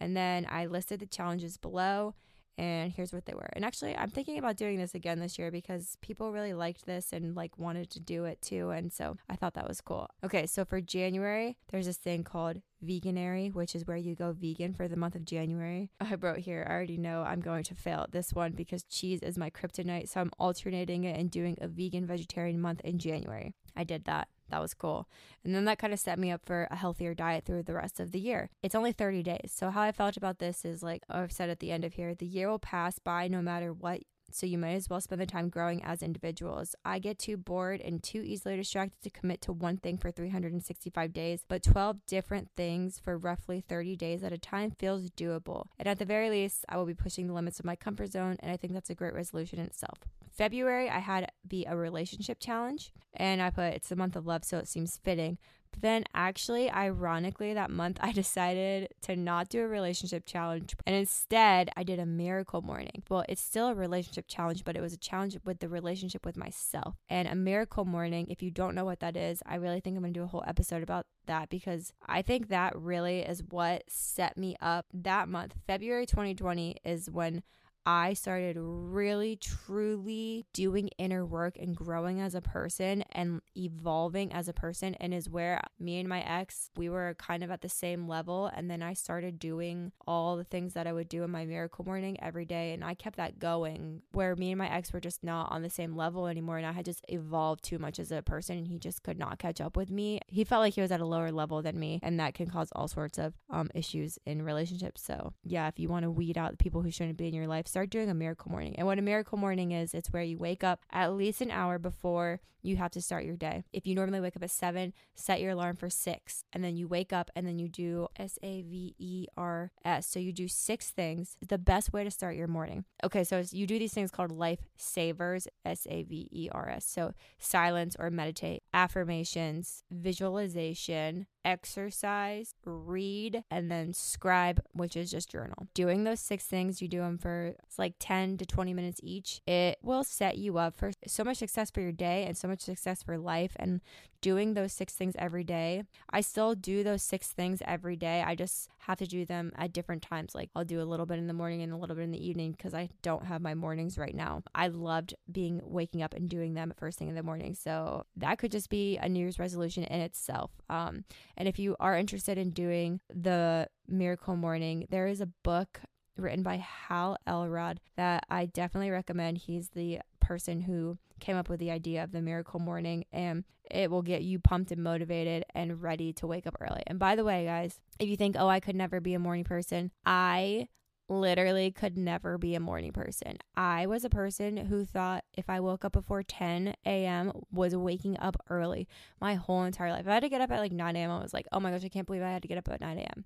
And 0.00 0.16
then 0.16 0.46
I 0.48 0.64
listed 0.64 1.00
the 1.00 1.06
challenges 1.06 1.58
below 1.58 2.14
and 2.56 2.92
here's 2.92 3.12
what 3.12 3.26
they 3.26 3.34
were. 3.34 3.48
And 3.54 3.64
actually, 3.64 3.96
I'm 3.96 4.10
thinking 4.10 4.38
about 4.38 4.56
doing 4.56 4.78
this 4.78 4.94
again 4.94 5.18
this 5.18 5.38
year 5.38 5.50
because 5.50 5.96
people 6.00 6.32
really 6.32 6.54
liked 6.54 6.86
this 6.86 7.12
and 7.12 7.34
like 7.34 7.58
wanted 7.58 7.90
to 7.90 8.00
do 8.00 8.24
it 8.24 8.40
too. 8.42 8.70
And 8.70 8.92
so 8.92 9.16
I 9.28 9.36
thought 9.36 9.54
that 9.54 9.68
was 9.68 9.80
cool. 9.80 10.08
Okay, 10.24 10.46
so 10.46 10.64
for 10.64 10.80
January, 10.80 11.56
there's 11.70 11.86
this 11.86 11.96
thing 11.96 12.22
called 12.22 12.60
Veganuary, 12.84 13.52
which 13.52 13.74
is 13.74 13.86
where 13.86 13.96
you 13.96 14.14
go 14.14 14.32
vegan 14.32 14.74
for 14.74 14.88
the 14.88 14.96
month 14.96 15.14
of 15.14 15.24
January. 15.24 15.90
I 16.00 16.14
wrote 16.14 16.38
here, 16.38 16.66
I 16.68 16.72
already 16.72 16.98
know 16.98 17.22
I'm 17.22 17.40
going 17.40 17.64
to 17.64 17.74
fail 17.74 18.00
at 18.00 18.12
this 18.12 18.32
one 18.32 18.52
because 18.52 18.84
cheese 18.84 19.20
is 19.22 19.38
my 19.38 19.50
kryptonite. 19.50 20.08
So 20.08 20.20
I'm 20.20 20.30
alternating 20.38 21.04
it 21.04 21.18
and 21.18 21.30
doing 21.30 21.56
a 21.60 21.68
vegan 21.68 22.06
vegetarian 22.06 22.60
month 22.60 22.80
in 22.82 22.98
January. 22.98 23.54
I 23.76 23.84
did 23.84 24.04
that. 24.04 24.28
That 24.50 24.60
was 24.60 24.74
cool. 24.74 25.08
And 25.44 25.54
then 25.54 25.64
that 25.64 25.78
kind 25.78 25.92
of 25.92 25.98
set 25.98 26.18
me 26.18 26.30
up 26.30 26.44
for 26.44 26.68
a 26.70 26.76
healthier 26.76 27.14
diet 27.14 27.44
through 27.44 27.64
the 27.64 27.74
rest 27.74 28.00
of 28.00 28.12
the 28.12 28.20
year. 28.20 28.50
It's 28.62 28.74
only 28.74 28.92
30 28.92 29.22
days. 29.22 29.52
So, 29.54 29.70
how 29.70 29.82
I 29.82 29.92
felt 29.92 30.16
about 30.16 30.38
this 30.38 30.64
is 30.64 30.82
like 30.82 31.02
I've 31.08 31.32
said 31.32 31.50
at 31.50 31.60
the 31.60 31.72
end 31.72 31.84
of 31.84 31.94
here 31.94 32.14
the 32.14 32.26
year 32.26 32.50
will 32.50 32.58
pass 32.58 32.98
by 32.98 33.28
no 33.28 33.42
matter 33.42 33.72
what 33.72 34.02
so 34.34 34.46
you 34.46 34.58
might 34.58 34.72
as 34.72 34.90
well 34.90 35.00
spend 35.00 35.20
the 35.20 35.26
time 35.26 35.48
growing 35.48 35.82
as 35.84 36.02
individuals. 36.02 36.74
I 36.84 36.98
get 36.98 37.18
too 37.18 37.36
bored 37.36 37.80
and 37.80 38.02
too 38.02 38.20
easily 38.22 38.56
distracted 38.56 39.00
to 39.02 39.10
commit 39.10 39.40
to 39.42 39.52
one 39.52 39.76
thing 39.76 39.96
for 39.96 40.10
365 40.10 41.12
days, 41.12 41.44
but 41.46 41.62
12 41.62 42.04
different 42.06 42.50
things 42.56 42.98
for 42.98 43.16
roughly 43.16 43.60
30 43.60 43.94
days 43.94 44.24
at 44.24 44.32
a 44.32 44.38
time 44.38 44.72
feels 44.72 45.10
doable. 45.10 45.66
And 45.78 45.86
at 45.86 46.00
the 46.00 46.04
very 46.04 46.30
least, 46.30 46.64
I 46.68 46.76
will 46.76 46.86
be 46.86 46.94
pushing 46.94 47.28
the 47.28 47.34
limits 47.34 47.60
of 47.60 47.64
my 47.64 47.76
comfort 47.76 48.10
zone, 48.10 48.36
and 48.40 48.50
I 48.50 48.56
think 48.56 48.72
that's 48.72 48.90
a 48.90 48.94
great 48.94 49.14
resolution 49.14 49.60
in 49.60 49.66
itself. 49.66 49.98
February, 50.34 50.90
I 50.90 50.98
had 50.98 51.30
be 51.46 51.64
a 51.64 51.76
relationship 51.76 52.38
challenge, 52.40 52.92
and 53.14 53.40
I 53.40 53.50
put 53.50 53.74
it's 53.74 53.88
the 53.88 53.96
month 53.96 54.16
of 54.16 54.26
love, 54.26 54.44
so 54.44 54.58
it 54.58 54.68
seems 54.68 54.96
fitting. 54.96 55.38
But 55.70 55.82
then, 55.82 56.04
actually, 56.14 56.70
ironically, 56.70 57.52
that 57.54 57.70
month 57.70 57.98
I 58.02 58.12
decided 58.12 58.88
to 59.02 59.16
not 59.16 59.48
do 59.48 59.60
a 59.62 59.68
relationship 59.68 60.24
challenge 60.24 60.76
and 60.86 60.94
instead 60.94 61.70
I 61.76 61.82
did 61.82 61.98
a 61.98 62.06
miracle 62.06 62.62
morning. 62.62 63.02
Well, 63.08 63.24
it's 63.28 63.42
still 63.42 63.68
a 63.68 63.74
relationship 63.74 64.26
challenge, 64.28 64.64
but 64.64 64.76
it 64.76 64.80
was 64.80 64.92
a 64.92 64.98
challenge 64.98 65.36
with 65.44 65.58
the 65.58 65.68
relationship 65.68 66.24
with 66.24 66.36
myself. 66.36 66.94
And 67.08 67.26
a 67.26 67.34
miracle 67.34 67.84
morning, 67.84 68.28
if 68.28 68.42
you 68.42 68.50
don't 68.50 68.74
know 68.74 68.84
what 68.84 69.00
that 69.00 69.16
is, 69.16 69.42
I 69.46 69.56
really 69.56 69.80
think 69.80 69.96
I'm 69.96 70.04
to 70.04 70.12
do 70.12 70.24
a 70.24 70.28
whole 70.28 70.44
episode 70.46 70.82
about 70.82 71.06
that 71.26 71.48
because 71.48 71.92
I 72.06 72.22
think 72.22 72.48
that 72.48 72.76
really 72.76 73.20
is 73.20 73.42
what 73.50 73.82
set 73.88 74.36
me 74.36 74.56
up 74.60 74.86
that 74.92 75.28
month. 75.28 75.54
February 75.66 76.06
2020 76.06 76.76
is 76.84 77.10
when 77.10 77.42
I 77.86 78.14
started 78.14 78.56
really 78.58 79.36
truly 79.36 80.46
doing 80.54 80.88
inner 80.96 81.26
work 81.26 81.58
and 81.58 81.76
growing 81.76 82.18
as 82.18 82.34
a 82.34 82.40
person 82.40 83.04
and 83.12 83.42
evolving 83.56 84.32
as 84.32 84.48
a 84.48 84.54
person 84.54 84.94
and 84.94 85.12
is 85.12 85.28
where 85.28 85.60
me 85.78 85.98
and 85.98 86.08
my 86.08 86.22
ex 86.22 86.70
we 86.76 86.88
were 86.88 87.14
kind 87.18 87.42
of 87.42 87.50
at 87.50 87.60
the 87.60 87.68
same 87.68 88.08
level 88.08 88.50
and 88.54 88.70
then 88.70 88.82
I 88.82 88.94
started 88.94 89.38
doing 89.38 89.92
all 90.06 90.36
the 90.36 90.44
things 90.44 90.72
that 90.74 90.86
I 90.86 90.92
would 90.92 91.08
do 91.08 91.24
in 91.24 91.30
my 91.30 91.44
miracle 91.44 91.84
morning 91.84 92.16
every 92.22 92.46
day 92.46 92.72
and 92.72 92.82
I 92.82 92.94
kept 92.94 93.16
that 93.16 93.38
going 93.38 94.00
where 94.12 94.34
me 94.34 94.50
and 94.50 94.58
my 94.58 94.70
ex 94.72 94.92
were 94.92 95.00
just 95.00 95.22
not 95.22 95.52
on 95.52 95.62
the 95.62 95.70
same 95.70 95.94
level 95.94 96.26
anymore 96.26 96.56
and 96.56 96.66
I 96.66 96.72
had 96.72 96.86
just 96.86 97.04
evolved 97.08 97.64
too 97.64 97.78
much 97.78 97.98
as 97.98 98.10
a 98.10 98.22
person 98.22 98.56
and 98.56 98.66
he 98.66 98.78
just 98.78 99.02
could 99.02 99.18
not 99.18 99.38
catch 99.38 99.60
up 99.60 99.76
with 99.76 99.90
me. 99.90 100.20
He 100.26 100.44
felt 100.44 100.60
like 100.60 100.74
he 100.74 100.80
was 100.80 100.92
at 100.92 101.00
a 101.00 101.06
lower 101.06 101.30
level 101.30 101.60
than 101.60 101.78
me 101.78 102.00
and 102.02 102.18
that 102.18 102.32
can 102.32 102.48
cause 102.48 102.70
all 102.72 102.88
sorts 102.88 103.18
of 103.18 103.34
um, 103.50 103.70
issues 103.74 104.18
in 104.24 104.40
relationships. 104.40 105.02
So, 105.02 105.34
yeah, 105.42 105.68
if 105.68 105.78
you 105.78 105.88
want 105.88 106.04
to 106.04 106.10
weed 106.10 106.38
out 106.38 106.52
the 106.52 106.56
people 106.56 106.80
who 106.80 106.90
shouldn't 106.90 107.18
be 107.18 107.28
in 107.28 107.34
your 107.34 107.46
life, 107.46 107.68
start 107.74 107.90
doing 107.90 108.08
a 108.08 108.14
miracle 108.14 108.52
morning. 108.52 108.76
And 108.78 108.86
what 108.86 109.00
a 109.00 109.02
miracle 109.02 109.36
morning 109.36 109.72
is, 109.72 109.94
it's 109.94 110.12
where 110.12 110.22
you 110.22 110.38
wake 110.38 110.62
up 110.62 110.78
at 110.92 111.12
least 111.12 111.40
an 111.40 111.50
hour 111.50 111.76
before 111.76 112.40
you 112.62 112.76
have 112.76 112.92
to 112.92 113.02
start 113.02 113.24
your 113.24 113.34
day. 113.34 113.64
If 113.72 113.84
you 113.84 113.96
normally 113.96 114.20
wake 114.20 114.36
up 114.36 114.44
at 114.44 114.52
seven, 114.52 114.92
set 115.16 115.40
your 115.40 115.50
alarm 115.50 115.74
for 115.74 115.90
six. 115.90 116.44
And 116.52 116.62
then 116.62 116.76
you 116.76 116.86
wake 116.86 117.12
up 117.12 117.32
and 117.34 117.44
then 117.44 117.58
you 117.58 117.68
do 117.68 118.06
S 118.16 118.38
A 118.44 118.62
V 118.62 118.94
E 118.96 119.26
R 119.36 119.72
S. 119.84 120.06
So 120.06 120.20
you 120.20 120.32
do 120.32 120.46
six 120.46 120.90
things. 120.90 121.36
The 121.46 121.58
best 121.58 121.92
way 121.92 122.04
to 122.04 122.12
start 122.12 122.36
your 122.36 122.46
morning. 122.46 122.84
Okay, 123.02 123.24
so 123.24 123.42
you 123.50 123.66
do 123.66 123.80
these 123.80 123.92
things 123.92 124.12
called 124.12 124.30
life 124.30 124.60
savers, 124.76 125.48
S 125.64 125.84
A 125.90 126.04
V 126.04 126.28
E 126.30 126.48
R 126.52 126.68
S. 126.70 126.86
So 126.86 127.12
silence 127.38 127.96
or 127.98 128.08
meditate, 128.08 128.62
affirmations, 128.72 129.82
visualization, 129.90 131.26
exercise, 131.44 132.54
read, 132.64 133.44
and 133.50 133.70
then 133.70 133.92
scribe, 133.92 134.62
which 134.72 134.96
is 134.96 135.10
just 135.10 135.30
journal. 135.30 135.68
Doing 135.74 136.04
those 136.04 136.20
six 136.20 136.44
things, 136.44 136.80
you 136.80 136.88
do 136.88 137.00
them 137.00 137.18
for 137.18 137.54
it's 137.64 137.78
like 137.78 137.94
10 137.98 138.38
to 138.38 138.46
20 138.46 138.74
minutes 138.74 139.00
each. 139.02 139.40
It 139.46 139.78
will 139.82 140.04
set 140.04 140.38
you 140.38 140.58
up 140.58 140.76
for 140.76 140.92
so 141.06 141.24
much 141.24 141.38
success 141.38 141.70
for 141.70 141.80
your 141.80 141.92
day 141.92 142.24
and 142.24 142.36
so 142.36 142.48
much 142.48 142.60
success 142.60 143.02
for 143.02 143.18
life. 143.18 143.52
And 143.56 143.80
doing 144.24 144.54
those 144.54 144.72
six 144.72 144.94
things 144.94 145.14
every 145.18 145.44
day, 145.44 145.82
I 146.08 146.22
still 146.22 146.54
do 146.54 146.82
those 146.82 147.02
six 147.02 147.32
things 147.32 147.60
every 147.66 147.94
day. 147.94 148.24
I 148.26 148.34
just 148.34 148.70
have 148.78 148.98
to 148.98 149.06
do 149.06 149.26
them 149.26 149.52
at 149.56 149.74
different 149.74 150.00
times. 150.00 150.34
Like 150.34 150.48
I'll 150.56 150.64
do 150.64 150.80
a 150.80 150.84
little 150.84 151.04
bit 151.04 151.18
in 151.18 151.26
the 151.26 151.34
morning 151.34 151.60
and 151.60 151.74
a 151.74 151.76
little 151.76 151.94
bit 151.94 152.04
in 152.04 152.10
the 152.10 152.26
evening 152.26 152.52
because 152.52 152.72
I 152.72 152.88
don't 153.02 153.26
have 153.26 153.42
my 153.42 153.54
mornings 153.54 153.98
right 153.98 154.14
now. 154.14 154.42
I 154.54 154.68
loved 154.68 155.14
being 155.30 155.60
waking 155.62 156.02
up 156.02 156.14
and 156.14 156.26
doing 156.26 156.54
them 156.54 156.72
first 156.78 156.98
thing 156.98 157.08
in 157.08 157.14
the 157.14 157.22
morning. 157.22 157.54
So 157.54 158.06
that 158.16 158.38
could 158.38 158.50
just 158.50 158.70
be 158.70 158.96
a 158.96 159.10
New 159.10 159.20
Year's 159.20 159.38
resolution 159.38 159.84
in 159.84 160.00
itself. 160.00 160.50
Um, 160.70 161.04
and 161.36 161.48
if 161.48 161.58
you 161.58 161.76
are 161.80 161.96
interested 161.96 162.38
in 162.38 162.50
doing 162.50 163.00
the 163.08 163.68
miracle 163.88 164.36
morning, 164.36 164.86
there 164.90 165.06
is 165.06 165.20
a 165.20 165.26
book 165.26 165.80
written 166.16 166.42
by 166.42 166.56
Hal 166.56 167.16
Elrod 167.26 167.80
that 167.96 168.24
I 168.30 168.46
definitely 168.46 168.90
recommend. 168.90 169.38
He's 169.38 169.70
the 169.70 170.00
person 170.20 170.62
who 170.62 170.98
came 171.20 171.36
up 171.36 171.48
with 171.48 171.60
the 171.60 171.70
idea 171.70 172.02
of 172.02 172.12
the 172.12 172.22
miracle 172.22 172.60
morning 172.60 173.04
and 173.12 173.44
it 173.70 173.90
will 173.90 174.02
get 174.02 174.22
you 174.22 174.38
pumped 174.38 174.70
and 174.70 174.82
motivated 174.82 175.44
and 175.54 175.82
ready 175.82 176.12
to 176.12 176.26
wake 176.26 176.46
up 176.46 176.56
early. 176.60 176.82
And 176.86 176.98
by 176.98 177.16
the 177.16 177.24
way, 177.24 177.44
guys, 177.46 177.80
if 177.98 178.08
you 178.08 178.16
think, 178.16 178.36
"Oh, 178.38 178.48
I 178.48 178.60
could 178.60 178.76
never 178.76 179.00
be 179.00 179.14
a 179.14 179.18
morning 179.18 179.44
person," 179.44 179.90
I 180.04 180.68
literally 181.08 181.70
could 181.70 181.98
never 181.98 182.38
be 182.38 182.54
a 182.54 182.60
morning 182.60 182.92
person. 182.92 183.36
I 183.56 183.86
was 183.86 184.04
a 184.04 184.10
person 184.10 184.56
who 184.56 184.84
thought 184.84 185.24
if 185.34 185.50
I 185.50 185.60
woke 185.60 185.84
up 185.84 185.92
before 185.92 186.22
10 186.22 186.74
a.m. 186.86 187.32
was 187.52 187.76
waking 187.76 188.18
up 188.18 188.36
early 188.48 188.88
my 189.20 189.34
whole 189.34 189.64
entire 189.64 189.90
life. 189.90 190.02
If 190.02 190.08
I 190.08 190.14
had 190.14 190.22
to 190.22 190.28
get 190.28 190.40
up 190.40 190.50
at 190.50 190.60
like 190.60 190.72
9 190.72 190.96
a.m., 190.96 191.10
I 191.10 191.22
was 191.22 191.34
like, 191.34 191.46
oh 191.52 191.60
my 191.60 191.70
gosh, 191.70 191.84
I 191.84 191.88
can't 191.88 192.06
believe 192.06 192.22
I 192.22 192.30
had 192.30 192.42
to 192.42 192.48
get 192.48 192.58
up 192.58 192.68
at 192.68 192.80
9 192.80 192.98
a.m. 192.98 193.24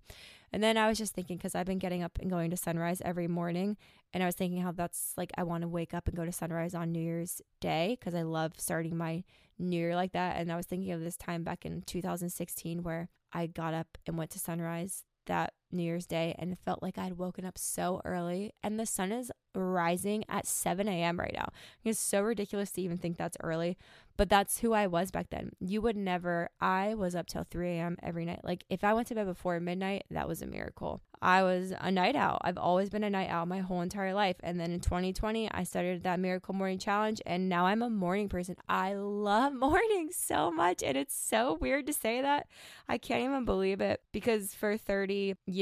And 0.53 0.63
then 0.63 0.77
I 0.77 0.89
was 0.89 0.99
just 0.99 1.15
thinking, 1.15 1.37
because 1.37 1.55
I've 1.55 1.67
been 1.67 1.79
getting 1.79 2.03
up 2.03 2.19
and 2.21 2.31
going 2.31 2.51
to 2.51 2.57
sunrise 2.57 3.03
every 3.05 3.29
morning, 3.29 3.77
and 4.15 4.23
I 4.23 4.27
was 4.27 4.35
thinking 4.35 4.63
how 4.63 4.73
that's 4.73 5.13
like, 5.17 5.31
I 5.37 5.43
want 5.43 5.63
to 5.63 5.69
wake 5.69 5.93
up 5.93 6.09
and 6.09 6.17
go 6.17 6.25
to 6.25 6.33
sunrise 6.33 6.75
on 6.75 6.91
New 6.91 7.01
Year's 7.01 7.43
Day 7.61 7.97
because 7.99 8.15
I 8.15 8.23
love 8.23 8.53
starting 8.57 8.97
my 8.97 9.25
New 9.59 9.77
Year 9.77 9.95
like 9.95 10.13
that. 10.13 10.37
And 10.37 10.51
I 10.51 10.57
was 10.57 10.67
thinking 10.67 10.93
of 10.93 11.01
this 11.01 11.17
time 11.17 11.43
back 11.45 11.67
in 11.67 11.83
2016 11.83 12.83
where 12.83 13.11
I 13.33 13.47
got 13.47 13.75
up 13.75 13.99
and 14.07 14.17
went 14.17 14.31
to 14.31 14.39
sunrise 14.39 15.05
that 15.27 15.53
New 15.71 15.83
Year's 15.83 16.07
Day 16.07 16.35
and 16.39 16.53
it 16.53 16.59
felt 16.65 16.83
like 16.83 16.99
I'd 16.99 17.19
woken 17.19 17.45
up 17.45 17.59
so 17.59 18.01
early. 18.05 18.53
And 18.63 18.79
the 18.79 18.87
sun 18.87 19.13
is 19.13 19.31
rising 19.55 20.25
at 20.29 20.47
7 20.47 20.89
a.m. 20.89 21.19
right 21.19 21.35
now. 21.35 21.49
It's 21.85 21.99
so 21.99 22.23
ridiculous 22.23 22.71
to 22.73 22.83
even 22.83 22.99
think 22.99 23.17
that's 23.17 23.37
early, 23.43 23.77
but 24.17 24.29
that's 24.29 24.61
who 24.61 24.73
I 24.73 24.87
was 24.87 25.11
back 25.11 25.31
then. 25.31 25.53
You 25.59 25.81
would 25.83 25.97
never, 25.97 26.51
I 26.61 26.95
was 26.95 27.15
up 27.15 27.27
till 27.27 27.45
3 27.45 27.69
a.m. 27.71 27.97
every 28.03 28.25
night. 28.25 28.41
Like 28.45 28.65
if 28.69 28.85
I 28.85 28.95
went 28.95 29.09
to 29.09 29.15
bed 29.15 29.27
before 29.27 29.59
midnight, 29.61 30.05
that 30.11 30.29
was 30.29 30.43
a 30.43 30.47
miracle. 30.47 31.03
I 31.21 31.43
was 31.43 31.73
a 31.79 31.91
night 31.91 32.15
owl. 32.15 32.39
I've 32.43 32.59
always 32.59 32.91
been 32.91 33.03
a 33.03 33.11
night 33.11 33.29
owl 33.29 33.47
my 33.47 33.59
whole 33.59 33.81
entire 33.81 34.15
life. 34.15 34.37
And 34.41 34.61
then 34.61 34.71
in 34.71 34.81
2020, 34.81 35.51
I 35.51 35.65
started 35.65 36.05
that 36.05 36.21
Miracle 36.21 36.55
Morning 36.55 36.79
Challenge, 36.79 37.21
and 37.27 37.49
now 37.49 37.67
I'm 37.67 37.83
a 37.83 37.91
morning 37.91 38.29
person. 38.29 38.55
I 38.69 38.95
love 38.95 39.53
mornings 39.55 40.15
so 40.15 40.53
much. 40.53 40.83
And 40.83 40.97
it's 40.97 41.17
so 41.17 41.55
weird 41.55 41.87
to 41.89 41.93
say 41.93 42.23
that. 42.23 42.47
I 42.89 42.99
can't 42.99 43.25
even 43.25 43.45
believe 43.45 43.81
it 43.81 44.01
because 44.13 44.55
for 44.55 44.77
30 44.77 45.35
years, 45.47 45.58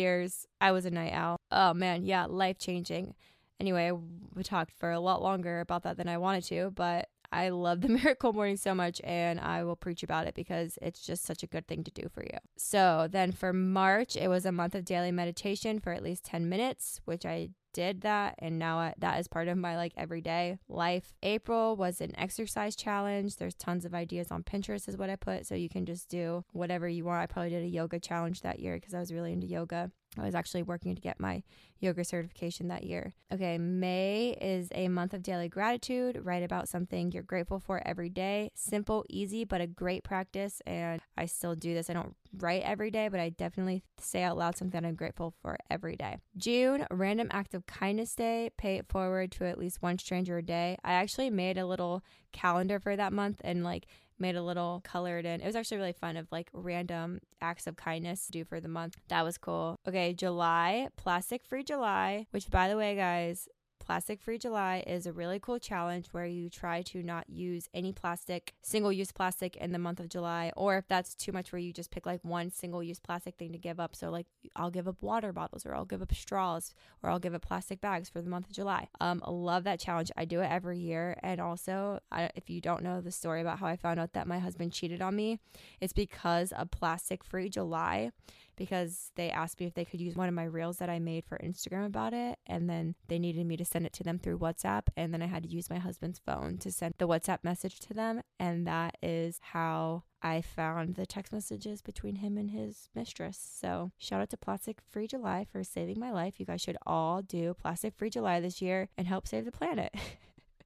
I 0.60 0.72
was 0.72 0.84
a 0.86 0.90
night 0.90 1.12
owl. 1.12 1.36
Oh 1.50 1.74
man, 1.74 2.04
yeah, 2.04 2.26
life 2.26 2.58
changing. 2.58 3.14
Anyway, 3.58 3.90
we 4.34 4.42
talked 4.42 4.72
for 4.78 4.90
a 4.90 5.00
lot 5.00 5.22
longer 5.22 5.60
about 5.60 5.82
that 5.84 5.96
than 5.96 6.08
I 6.08 6.18
wanted 6.18 6.44
to, 6.44 6.70
but 6.74 7.08
I 7.32 7.48
love 7.48 7.80
the 7.80 7.88
miracle 8.04 8.32
morning 8.32 8.56
so 8.56 8.74
much 8.74 9.00
and 9.02 9.40
I 9.40 9.64
will 9.64 9.76
preach 9.76 10.02
about 10.02 10.26
it 10.26 10.34
because 10.34 10.78
it's 10.82 11.00
just 11.00 11.24
such 11.24 11.42
a 11.42 11.46
good 11.46 11.66
thing 11.66 11.84
to 11.84 11.90
do 11.90 12.08
for 12.12 12.22
you. 12.22 12.38
So 12.56 13.08
then 13.10 13.32
for 13.32 13.52
March, 13.52 14.16
it 14.16 14.28
was 14.28 14.44
a 14.44 14.52
month 14.52 14.74
of 14.74 14.84
daily 14.84 15.12
meditation 15.12 15.80
for 15.80 15.92
at 15.92 16.02
least 16.02 16.24
10 16.24 16.48
minutes, 16.48 17.00
which 17.04 17.24
I 17.24 17.50
did 17.76 18.00
that 18.00 18.34
and 18.38 18.58
now 18.58 18.78
I, 18.78 18.94
that 18.96 19.20
is 19.20 19.28
part 19.28 19.48
of 19.48 19.58
my 19.58 19.76
like 19.76 19.92
everyday 19.98 20.58
life. 20.66 21.12
April 21.22 21.76
was 21.76 22.00
an 22.00 22.18
exercise 22.18 22.74
challenge. 22.74 23.36
There's 23.36 23.54
tons 23.54 23.84
of 23.84 23.94
ideas 23.94 24.30
on 24.30 24.42
Pinterest 24.44 24.88
is 24.88 24.96
what 24.96 25.10
I 25.10 25.16
put 25.16 25.46
so 25.46 25.54
you 25.54 25.68
can 25.68 25.84
just 25.84 26.08
do 26.08 26.42
whatever 26.52 26.88
you 26.88 27.04
want. 27.04 27.20
I 27.20 27.26
probably 27.26 27.50
did 27.50 27.64
a 27.64 27.68
yoga 27.68 28.00
challenge 28.00 28.40
that 28.40 28.60
year 28.60 28.76
because 28.76 28.94
I 28.94 28.98
was 28.98 29.12
really 29.12 29.34
into 29.34 29.46
yoga. 29.46 29.90
I 30.18 30.24
was 30.24 30.34
actually 30.34 30.62
working 30.62 30.94
to 30.94 31.00
get 31.00 31.20
my 31.20 31.42
yoga 31.78 32.04
certification 32.04 32.68
that 32.68 32.84
year. 32.84 33.14
Okay, 33.32 33.58
May 33.58 34.36
is 34.40 34.68
a 34.74 34.88
month 34.88 35.14
of 35.14 35.22
daily 35.22 35.48
gratitude. 35.48 36.20
Write 36.22 36.42
about 36.42 36.68
something 36.68 37.12
you're 37.12 37.22
grateful 37.22 37.60
for 37.60 37.82
every 37.86 38.08
day. 38.08 38.50
Simple, 38.54 39.04
easy, 39.08 39.44
but 39.44 39.60
a 39.60 39.66
great 39.66 40.04
practice. 40.04 40.62
And 40.66 41.00
I 41.16 41.26
still 41.26 41.54
do 41.54 41.74
this. 41.74 41.90
I 41.90 41.94
don't 41.94 42.14
write 42.38 42.62
every 42.62 42.90
day, 42.90 43.08
but 43.08 43.20
I 43.20 43.30
definitely 43.30 43.82
say 43.98 44.22
out 44.22 44.36
loud 44.36 44.56
something 44.56 44.84
I'm 44.84 44.94
grateful 44.94 45.34
for 45.42 45.56
every 45.70 45.96
day. 45.96 46.16
June, 46.36 46.86
random 46.90 47.28
act 47.30 47.54
of 47.54 47.66
kindness 47.66 48.14
day. 48.14 48.50
Pay 48.56 48.76
it 48.76 48.86
forward 48.88 49.32
to 49.32 49.44
at 49.44 49.58
least 49.58 49.82
one 49.82 49.98
stranger 49.98 50.38
a 50.38 50.42
day. 50.42 50.76
I 50.84 50.92
actually 50.92 51.30
made 51.30 51.58
a 51.58 51.66
little 51.66 52.02
calendar 52.32 52.78
for 52.78 52.96
that 52.96 53.12
month 53.12 53.40
and 53.44 53.64
like 53.64 53.86
made 54.18 54.36
a 54.36 54.42
little 54.42 54.80
colored 54.84 55.24
in. 55.24 55.40
It 55.40 55.46
was 55.46 55.56
actually 55.56 55.78
really 55.78 55.92
fun 55.92 56.16
of 56.16 56.26
like 56.30 56.48
random 56.52 57.20
acts 57.40 57.66
of 57.66 57.76
kindness 57.76 58.26
to 58.26 58.32
do 58.32 58.44
for 58.44 58.60
the 58.60 58.68
month. 58.68 58.96
That 59.08 59.24
was 59.24 59.38
cool. 59.38 59.78
Okay, 59.86 60.12
July, 60.14 60.88
plastic 60.96 61.44
free 61.44 61.62
July, 61.62 62.26
which 62.30 62.50
by 62.50 62.68
the 62.68 62.76
way, 62.76 62.96
guys, 62.96 63.48
Plastic 63.78 64.20
Free 64.20 64.38
July 64.38 64.82
is 64.86 65.06
a 65.06 65.12
really 65.12 65.38
cool 65.38 65.58
challenge 65.58 66.08
where 66.10 66.26
you 66.26 66.50
try 66.50 66.82
to 66.82 67.02
not 67.02 67.28
use 67.28 67.68
any 67.72 67.92
plastic, 67.92 68.54
single 68.62 68.92
use 68.92 69.12
plastic 69.12 69.56
in 69.56 69.72
the 69.72 69.78
month 69.78 70.00
of 70.00 70.08
July. 70.08 70.52
Or 70.56 70.76
if 70.76 70.88
that's 70.88 71.14
too 71.14 71.30
much, 71.32 71.52
where 71.52 71.60
you 71.60 71.72
just 71.72 71.90
pick 71.90 72.04
like 72.04 72.24
one 72.24 72.50
single 72.50 72.82
use 72.82 72.98
plastic 72.98 73.36
thing 73.36 73.52
to 73.52 73.58
give 73.58 73.78
up. 73.78 73.94
So, 73.94 74.10
like, 74.10 74.26
I'll 74.56 74.70
give 74.70 74.88
up 74.88 75.00
water 75.00 75.32
bottles, 75.32 75.64
or 75.64 75.74
I'll 75.74 75.84
give 75.84 76.02
up 76.02 76.12
straws, 76.12 76.74
or 77.02 77.10
I'll 77.10 77.20
give 77.20 77.34
up 77.34 77.42
plastic 77.42 77.80
bags 77.80 78.08
for 78.08 78.20
the 78.20 78.30
month 78.30 78.46
of 78.46 78.52
July. 78.52 78.88
Um, 79.00 79.22
I 79.24 79.30
love 79.30 79.64
that 79.64 79.78
challenge. 79.78 80.10
I 80.16 80.24
do 80.24 80.40
it 80.40 80.50
every 80.50 80.78
year. 80.78 81.16
And 81.22 81.40
also, 81.40 82.00
I, 82.10 82.30
if 82.34 82.50
you 82.50 82.60
don't 82.60 82.82
know 82.82 83.00
the 83.00 83.12
story 83.12 83.40
about 83.40 83.60
how 83.60 83.66
I 83.66 83.76
found 83.76 84.00
out 84.00 84.14
that 84.14 84.26
my 84.26 84.38
husband 84.38 84.72
cheated 84.72 85.00
on 85.00 85.14
me, 85.14 85.38
it's 85.80 85.92
because 85.92 86.50
of 86.52 86.70
Plastic 86.70 87.22
Free 87.22 87.48
July 87.48 88.10
because 88.56 89.10
they 89.16 89.30
asked 89.30 89.60
me 89.60 89.66
if 89.66 89.74
they 89.74 89.84
could 89.84 90.00
use 90.00 90.16
one 90.16 90.28
of 90.28 90.34
my 90.34 90.44
reels 90.44 90.78
that 90.78 90.90
I 90.90 90.98
made 90.98 91.24
for 91.24 91.38
Instagram 91.38 91.86
about 91.86 92.12
it. 92.12 92.38
And 92.46 92.68
then 92.68 92.94
they 93.08 93.18
needed 93.18 93.46
me 93.46 93.56
to 93.56 93.64
send 93.64 93.86
it 93.86 93.92
to 93.94 94.04
them 94.04 94.18
through 94.18 94.38
WhatsApp. 94.38 94.88
And 94.96 95.12
then 95.12 95.22
I 95.22 95.26
had 95.26 95.42
to 95.44 95.48
use 95.48 95.70
my 95.70 95.78
husband's 95.78 96.18
phone 96.18 96.58
to 96.58 96.72
send 96.72 96.94
the 96.98 97.08
WhatsApp 97.08 97.38
message 97.42 97.80
to 97.80 97.94
them. 97.94 98.22
And 98.38 98.66
that 98.66 98.96
is 99.02 99.38
how 99.42 100.04
I 100.22 100.40
found 100.40 100.94
the 100.94 101.06
text 101.06 101.32
messages 101.32 101.82
between 101.82 102.16
him 102.16 102.36
and 102.36 102.50
his 102.50 102.88
mistress. 102.94 103.38
So, 103.38 103.92
shout 103.98 104.20
out 104.20 104.30
to 104.30 104.36
Plastic 104.36 104.78
Free 104.90 105.06
July 105.06 105.46
for 105.50 105.62
saving 105.62 106.00
my 106.00 106.10
life. 106.10 106.40
You 106.40 106.46
guys 106.46 106.60
should 106.60 106.78
all 106.86 107.22
do 107.22 107.54
Plastic 107.54 107.94
Free 107.94 108.10
July 108.10 108.40
this 108.40 108.60
year 108.60 108.88
and 108.96 109.06
help 109.06 109.28
save 109.28 109.44
the 109.44 109.52
planet. 109.52 109.94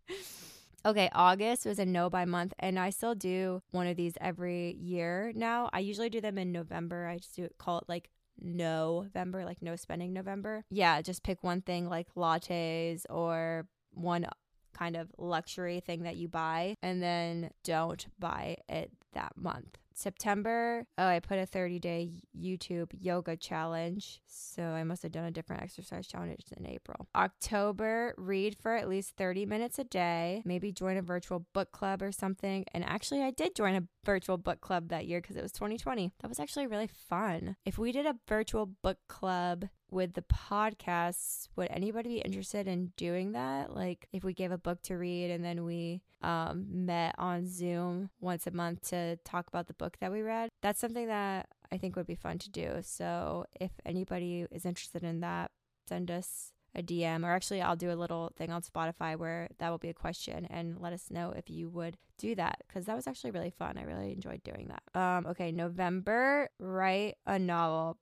Okay, 0.84 1.10
August 1.12 1.66
was 1.66 1.78
a 1.78 1.84
no 1.84 2.08
buy 2.08 2.25
month, 2.25 2.54
and 2.58 2.78
I 2.78 2.88
still 2.88 3.14
do 3.14 3.60
one 3.70 3.87
of 3.87 3.96
these 3.96 4.14
every 4.20 4.76
year 4.80 5.30
now. 5.34 5.68
I 5.75 5.80
usually 5.80 6.08
do 6.08 6.22
them 6.22 6.38
in 6.38 6.52
November. 6.52 7.06
I 7.06 7.18
just 7.18 7.37
do 7.37 7.44
it, 7.44 7.58
call 7.58 7.78
it 7.78 7.84
like 7.87 8.08
November, 8.40 9.44
like 9.44 9.60
no 9.60 9.76
spending 9.76 10.14
November. 10.14 10.64
Yeah, 10.70 11.02
just 11.02 11.22
pick 11.22 11.42
one 11.42 11.60
thing 11.60 11.88
like 11.88 12.06
lattes 12.16 13.04
or 13.10 13.66
one 13.92 14.26
kind 14.72 14.96
of 14.96 15.10
luxury 15.18 15.80
thing 15.80 16.04
that 16.04 16.16
you 16.16 16.28
buy 16.28 16.75
and 16.82 17.02
then 17.02 17.50
don't 17.64 18.06
buy 18.18 18.56
it 18.68 18.90
that 19.12 19.32
month. 19.37 19.76
September, 20.00 20.87
oh, 20.97 21.07
I 21.07 21.21
put 21.21 21.38
a 21.38 21.47
30 21.47 21.78
day 21.78 22.11
YouTube 22.38 22.90
yoga 22.99 23.37
challenge. 23.37 24.21
So 24.26 24.62
I 24.62 24.83
must 24.83 25.02
have 25.02 25.12
done 25.12 25.25
a 25.25 25.30
different 25.30 25.62
exercise 25.62 26.07
challenge 26.07 26.45
in 26.57 26.66
April. 26.66 27.09
October, 27.14 28.14
read 28.16 28.57
for 28.57 28.75
at 28.75 28.88
least 28.88 29.16
30 29.16 29.47
minutes 29.47 29.78
a 29.78 29.85
day. 29.85 30.42
Maybe 30.45 30.73
join 30.73 30.97
a 30.97 31.02
virtual 31.02 31.47
book 31.52 31.73
club 31.73 32.02
or 32.02 32.12
something. 32.12 32.64
And 32.73 32.85
actually, 32.85 33.23
I 33.23 33.30
did 33.30 33.54
join 33.54 33.75
a 33.75 33.85
virtual 34.04 34.38
book 34.38 34.61
club 34.61 34.88
that 34.88 35.07
year 35.07 35.21
because 35.21 35.37
it 35.37 35.42
was 35.42 35.52
2020. 35.52 36.12
That 36.21 36.28
was 36.28 36.40
actually 36.40 36.66
really 36.66 36.88
fun. 36.88 37.57
If 37.66 37.78
we 37.78 37.92
did 37.92 38.07
a 38.07 38.16
virtual 38.26 38.66
book 38.66 38.99
club 39.09 39.66
with 39.90 40.14
the 40.14 40.23
podcasts, 40.23 41.49
would 41.56 41.68
anybody 41.70 42.09
be 42.11 42.18
interested 42.20 42.66
in 42.66 42.92
doing 42.97 43.32
that? 43.32 43.75
Like 43.75 44.06
if 44.12 44.25
we 44.25 44.32
gave 44.32 44.52
a 44.52 44.59
book 44.59 44.82
to 44.82 44.97
read 44.97 45.30
and 45.30 45.44
then 45.44 45.64
we 45.64 46.02
um, 46.23 46.66
met 46.70 47.14
on 47.18 47.47
Zoom 47.47 48.11
once 48.20 48.47
a 48.47 48.50
month 48.50 48.88
to 48.90 49.16
talk 49.25 49.49
about 49.49 49.66
the 49.66 49.75
book 49.75 49.97
that 50.00 50.12
we 50.12 50.23
read, 50.23 50.50
that's 50.62 50.80
something 50.80 51.06
that 51.06 51.49
I 51.73 51.78
think 51.78 51.97
would 51.97 52.06
be 52.06 52.14
fun 52.14 52.38
to 52.38 52.50
do. 52.50 52.78
So 52.82 53.47
if 53.61 53.73
anybody 53.85 54.47
is 54.50 54.64
interested 54.64 55.02
in 55.02 55.20
that, 55.20 55.50
send 55.88 56.11
us 56.11 56.52
a 56.75 56.82
DM 56.82 57.25
or 57.25 57.32
actually 57.32 57.61
I'll 57.61 57.76
do 57.76 57.90
a 57.90 57.94
little 57.94 58.32
thing 58.37 58.50
on 58.50 58.62
Spotify 58.62 59.16
where 59.16 59.49
that 59.59 59.70
will 59.70 59.78
be 59.78 59.88
a 59.88 59.94
question 59.94 60.47
and 60.50 60.80
let 60.80 60.92
us 60.92 61.11
know 61.11 61.32
if 61.37 61.50
you 61.50 61.68
would 61.68 61.97
do 62.18 62.35
that 62.37 62.62
because 62.66 62.85
that 62.85 62.94
was 62.94 63.06
actually 63.06 63.32
really 63.32 63.50
fun. 63.50 63.76
I 63.76 63.82
really 63.82 64.12
enjoyed 64.12 64.42
doing 64.44 64.68
that. 64.68 65.00
Um 65.00 65.26
okay, 65.26 65.50
November, 65.52 66.49
write 66.59 67.16
a 67.26 67.38
novel 67.38 67.99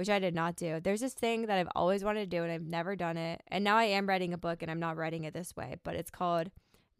which 0.00 0.08
I 0.08 0.18
did 0.18 0.34
not 0.34 0.56
do. 0.56 0.80
There's 0.80 1.02
this 1.02 1.12
thing 1.12 1.44
that 1.44 1.58
I've 1.58 1.68
always 1.76 2.02
wanted 2.02 2.20
to 2.20 2.36
do 2.38 2.42
and 2.42 2.50
I've 2.50 2.64
never 2.64 2.96
done 2.96 3.18
it. 3.18 3.42
And 3.48 3.62
now 3.62 3.76
I 3.76 3.84
am 3.84 4.08
writing 4.08 4.32
a 4.32 4.38
book 4.38 4.62
and 4.62 4.70
I'm 4.70 4.80
not 4.80 4.96
writing 4.96 5.24
it 5.24 5.34
this 5.34 5.54
way, 5.54 5.76
but 5.84 5.94
it's 5.94 6.10
called 6.10 6.50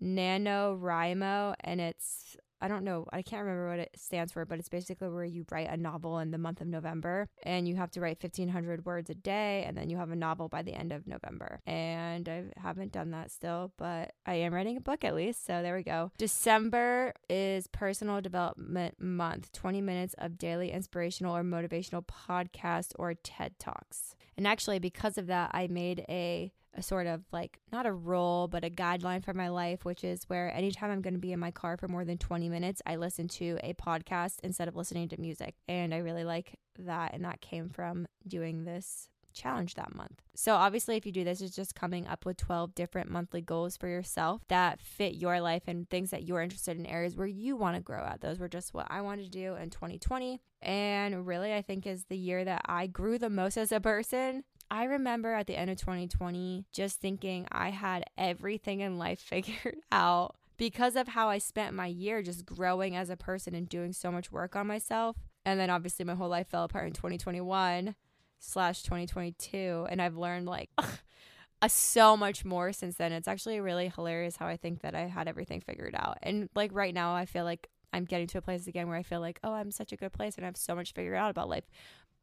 NaNoWriMo 0.03 1.55
and 1.61 1.81
it's 1.81 2.37
I 2.61 2.69
don't 2.69 2.85
know, 2.85 3.07
I 3.13 3.23
can't 3.23 3.43
remember 3.43 3.71
what 3.71 3.79
it 3.79 3.91
stands 3.97 4.33
for, 4.33 4.45
but 4.45 4.59
it's 4.59 4.69
basically 4.69 5.09
where 5.09 5.25
you 5.25 5.45
write 5.51 5.71
a 5.71 5.77
novel 5.77 6.19
in 6.19 6.31
the 6.31 6.39
month 6.39 6.61
of 6.61 6.67
November 6.67 7.29
and 7.43 7.67
you 7.67 7.77
have 7.77 7.91
to 7.93 8.01
write 8.01 8.23
1500 8.23 8.85
words 8.85 9.11
a 9.11 9.15
day 9.15 9.65
and 9.67 9.77
then 9.77 9.89
you 9.89 9.97
have 9.97 10.11
a 10.11 10.17
novel 10.17 10.49
by 10.49 10.63
the 10.63 10.75
end 10.75 10.93
of 10.93 11.07
November. 11.07 11.61
And 11.67 12.29
I 12.29 12.45
haven't 12.61 12.93
done 12.93 13.11
that 13.13 13.31
still, 13.31 13.73
but 13.77 14.13
I 14.27 14.35
am 14.35 14.53
writing 14.53 14.77
a 14.77 14.81
book 14.81 15.05
at 15.05 15.15
least. 15.15 15.47
So 15.47 15.63
there 15.63 15.77
we 15.77 15.83
go. 15.83 16.13
December 16.19 17.15
is 17.29 17.67
personal 17.67 18.21
development 18.21 19.01
month 19.01 19.53
20 19.53 19.81
minutes 19.81 20.15
of 20.19 20.39
daily 20.39 20.71
inspirational 20.71 21.37
or 21.37 21.43
motivational 21.43 22.05
podcast 22.07 22.93
or 22.99 23.15
TED 23.15 23.59
Talks. 23.59 24.15
And 24.37 24.47
actually, 24.47 24.79
because 24.79 25.19
of 25.19 25.27
that, 25.27 25.51
I 25.53 25.67
made 25.67 26.05
a 26.09 26.53
a 26.75 26.83
sort 26.83 27.07
of 27.07 27.23
like 27.33 27.59
not 27.73 27.87
a 27.87 27.93
rule, 27.93 28.49
but 28.49 28.65
a 28.65 28.71
guideline 28.71 29.25
for 29.25 29.35
my 29.35 29.49
life, 29.49 29.85
which 29.85 30.05
is 30.05 30.25
where 30.29 30.55
anytime 30.55 30.91
I'm 30.91 31.03
going 31.03 31.15
to 31.15 31.21
be 31.21 31.33
in 31.33 31.41
my 31.41 31.51
car 31.51 31.77
for 31.77 31.89
more 31.89 32.05
than 32.05 32.19
20 32.19 32.49
minutes, 32.49 32.83
I 32.87 32.97
listen 32.97 33.29
to 33.29 33.59
a 33.63 33.75
podcast 33.75 34.39
instead 34.43 34.69
of 34.69 34.77
listening 34.77 35.09
to 35.09 35.21
music. 35.21 35.55
And 35.69 35.93
I 35.93 35.99
really 35.99 36.25
like 36.25 36.59
that. 36.79 37.15
And 37.15 37.25
that 37.25 37.41
came 37.41 37.69
from 37.69 38.07
doing 38.27 38.65
this 38.65 39.09
challenge 39.33 39.75
that 39.75 39.95
month. 39.95 40.23
So, 40.35 40.55
obviously, 40.55 40.97
if 40.97 41.07
you 41.07 41.13
do 41.13 41.25
this, 41.25 41.41
it's 41.41 41.55
just 41.55 41.75
coming 41.75 42.07
up 42.07 42.25
with 42.25 42.37
12 42.37 42.75
different 42.75 43.11
monthly 43.11 43.41
goals 43.41 43.77
for 43.77 43.89
yourself 43.89 44.43
that 44.49 44.81
fit 44.81 45.15
your 45.15 45.41
life 45.41 45.63
and 45.67 45.89
things 45.89 46.11
that 46.11 46.25
you're 46.25 46.41
interested 46.41 46.77
in 46.77 46.87
areas 46.87 47.17
where 47.17 47.27
you 47.27 47.57
want 47.57 47.77
to 47.77 47.83
grow 47.83 48.05
at. 48.05 48.21
Those 48.21 48.39
were 48.39 48.49
just 48.49 48.75
what 48.75 48.87
I 48.91 49.01
wanted 49.01 49.25
to 49.25 49.31
do 49.31 49.55
in 49.57 49.71
2020. 49.71 50.41
And 50.63 51.27
really, 51.27 51.55
I 51.55 51.63
think 51.63 51.87
is 51.87 52.05
the 52.05 52.17
year 52.17 52.45
that 52.45 52.63
I 52.67 52.87
grew 52.87 53.19
the 53.19 53.31
most 53.31 53.57
as 53.57 53.73
a 53.73 53.81
person. 53.81 54.45
I 54.71 54.85
remember 54.85 55.33
at 55.33 55.47
the 55.47 55.57
end 55.57 55.71
of 55.71 55.79
2020 55.79 56.65
just 56.73 57.01
thinking 57.01 57.47
I 57.51 57.71
had 57.71 58.05
everything 58.17 58.81
in 58.81 58.99
life 58.99 59.19
figured 59.27 59.77
out 59.91 60.37
because 60.57 60.95
of 60.95 61.09
how 61.09 61.29
I 61.29 61.39
spent 61.39 61.75
my 61.75 61.87
year 61.87 62.23
just 62.23 62.45
growing 62.45 62.95
as 62.95 63.11
a 63.11 63.17
person 63.17 63.55
and 63.55 63.69
doing 63.69 63.93
so 63.93 64.13
much 64.13 64.31
work 64.31 64.55
on 64.55 64.67
myself. 64.67 65.17
And 65.45 65.59
then 65.59 65.71
obviously 65.71 66.05
my 66.05 66.15
whole 66.15 66.29
life 66.29 66.49
fell 66.49 66.65
apart 66.65 66.87
in 66.87 66.93
2021 66.93 67.95
slash 68.39 68.83
2022. 68.83 69.87
And 69.89 70.03
I've 70.03 70.17
learned 70.17 70.47
like 70.47 70.71
a, 71.63 71.69
so 71.69 72.17
much 72.17 72.45
more 72.45 72.73
since 72.73 72.97
then. 72.97 73.13
It's 73.13 73.27
actually 73.27 73.59
really 73.61 73.89
hilarious 73.89 74.37
how 74.37 74.47
I 74.47 74.57
think 74.59 74.83
that 74.83 74.95
I 74.95 75.07
had 75.07 75.29
everything 75.29 75.63
figured 75.63 75.95
out. 75.95 76.19
And 76.23 76.51
like 76.55 76.71
right 76.75 76.95
now, 76.95 77.15
I 77.15 77.25
feel 77.25 77.45
like 77.45 77.69
I'm 77.93 78.05
getting 78.05 78.27
to 78.29 78.39
a 78.39 78.43
place 78.43 78.67
again 78.67 78.87
where 78.87 78.99
I 78.99 79.03
feel 79.03 79.21
like, 79.21 79.41
oh, 79.43 79.53
I'm 79.53 79.71
such 79.71 79.93
a 79.93 79.97
good 79.97 80.13
place 80.13 80.37
and 80.37 80.45
I 80.45 80.49
have 80.49 80.57
so 80.57 80.75
much 80.75 80.93
figured 80.93 81.17
out 81.17 81.31
about 81.31 81.49
life. 81.49 81.65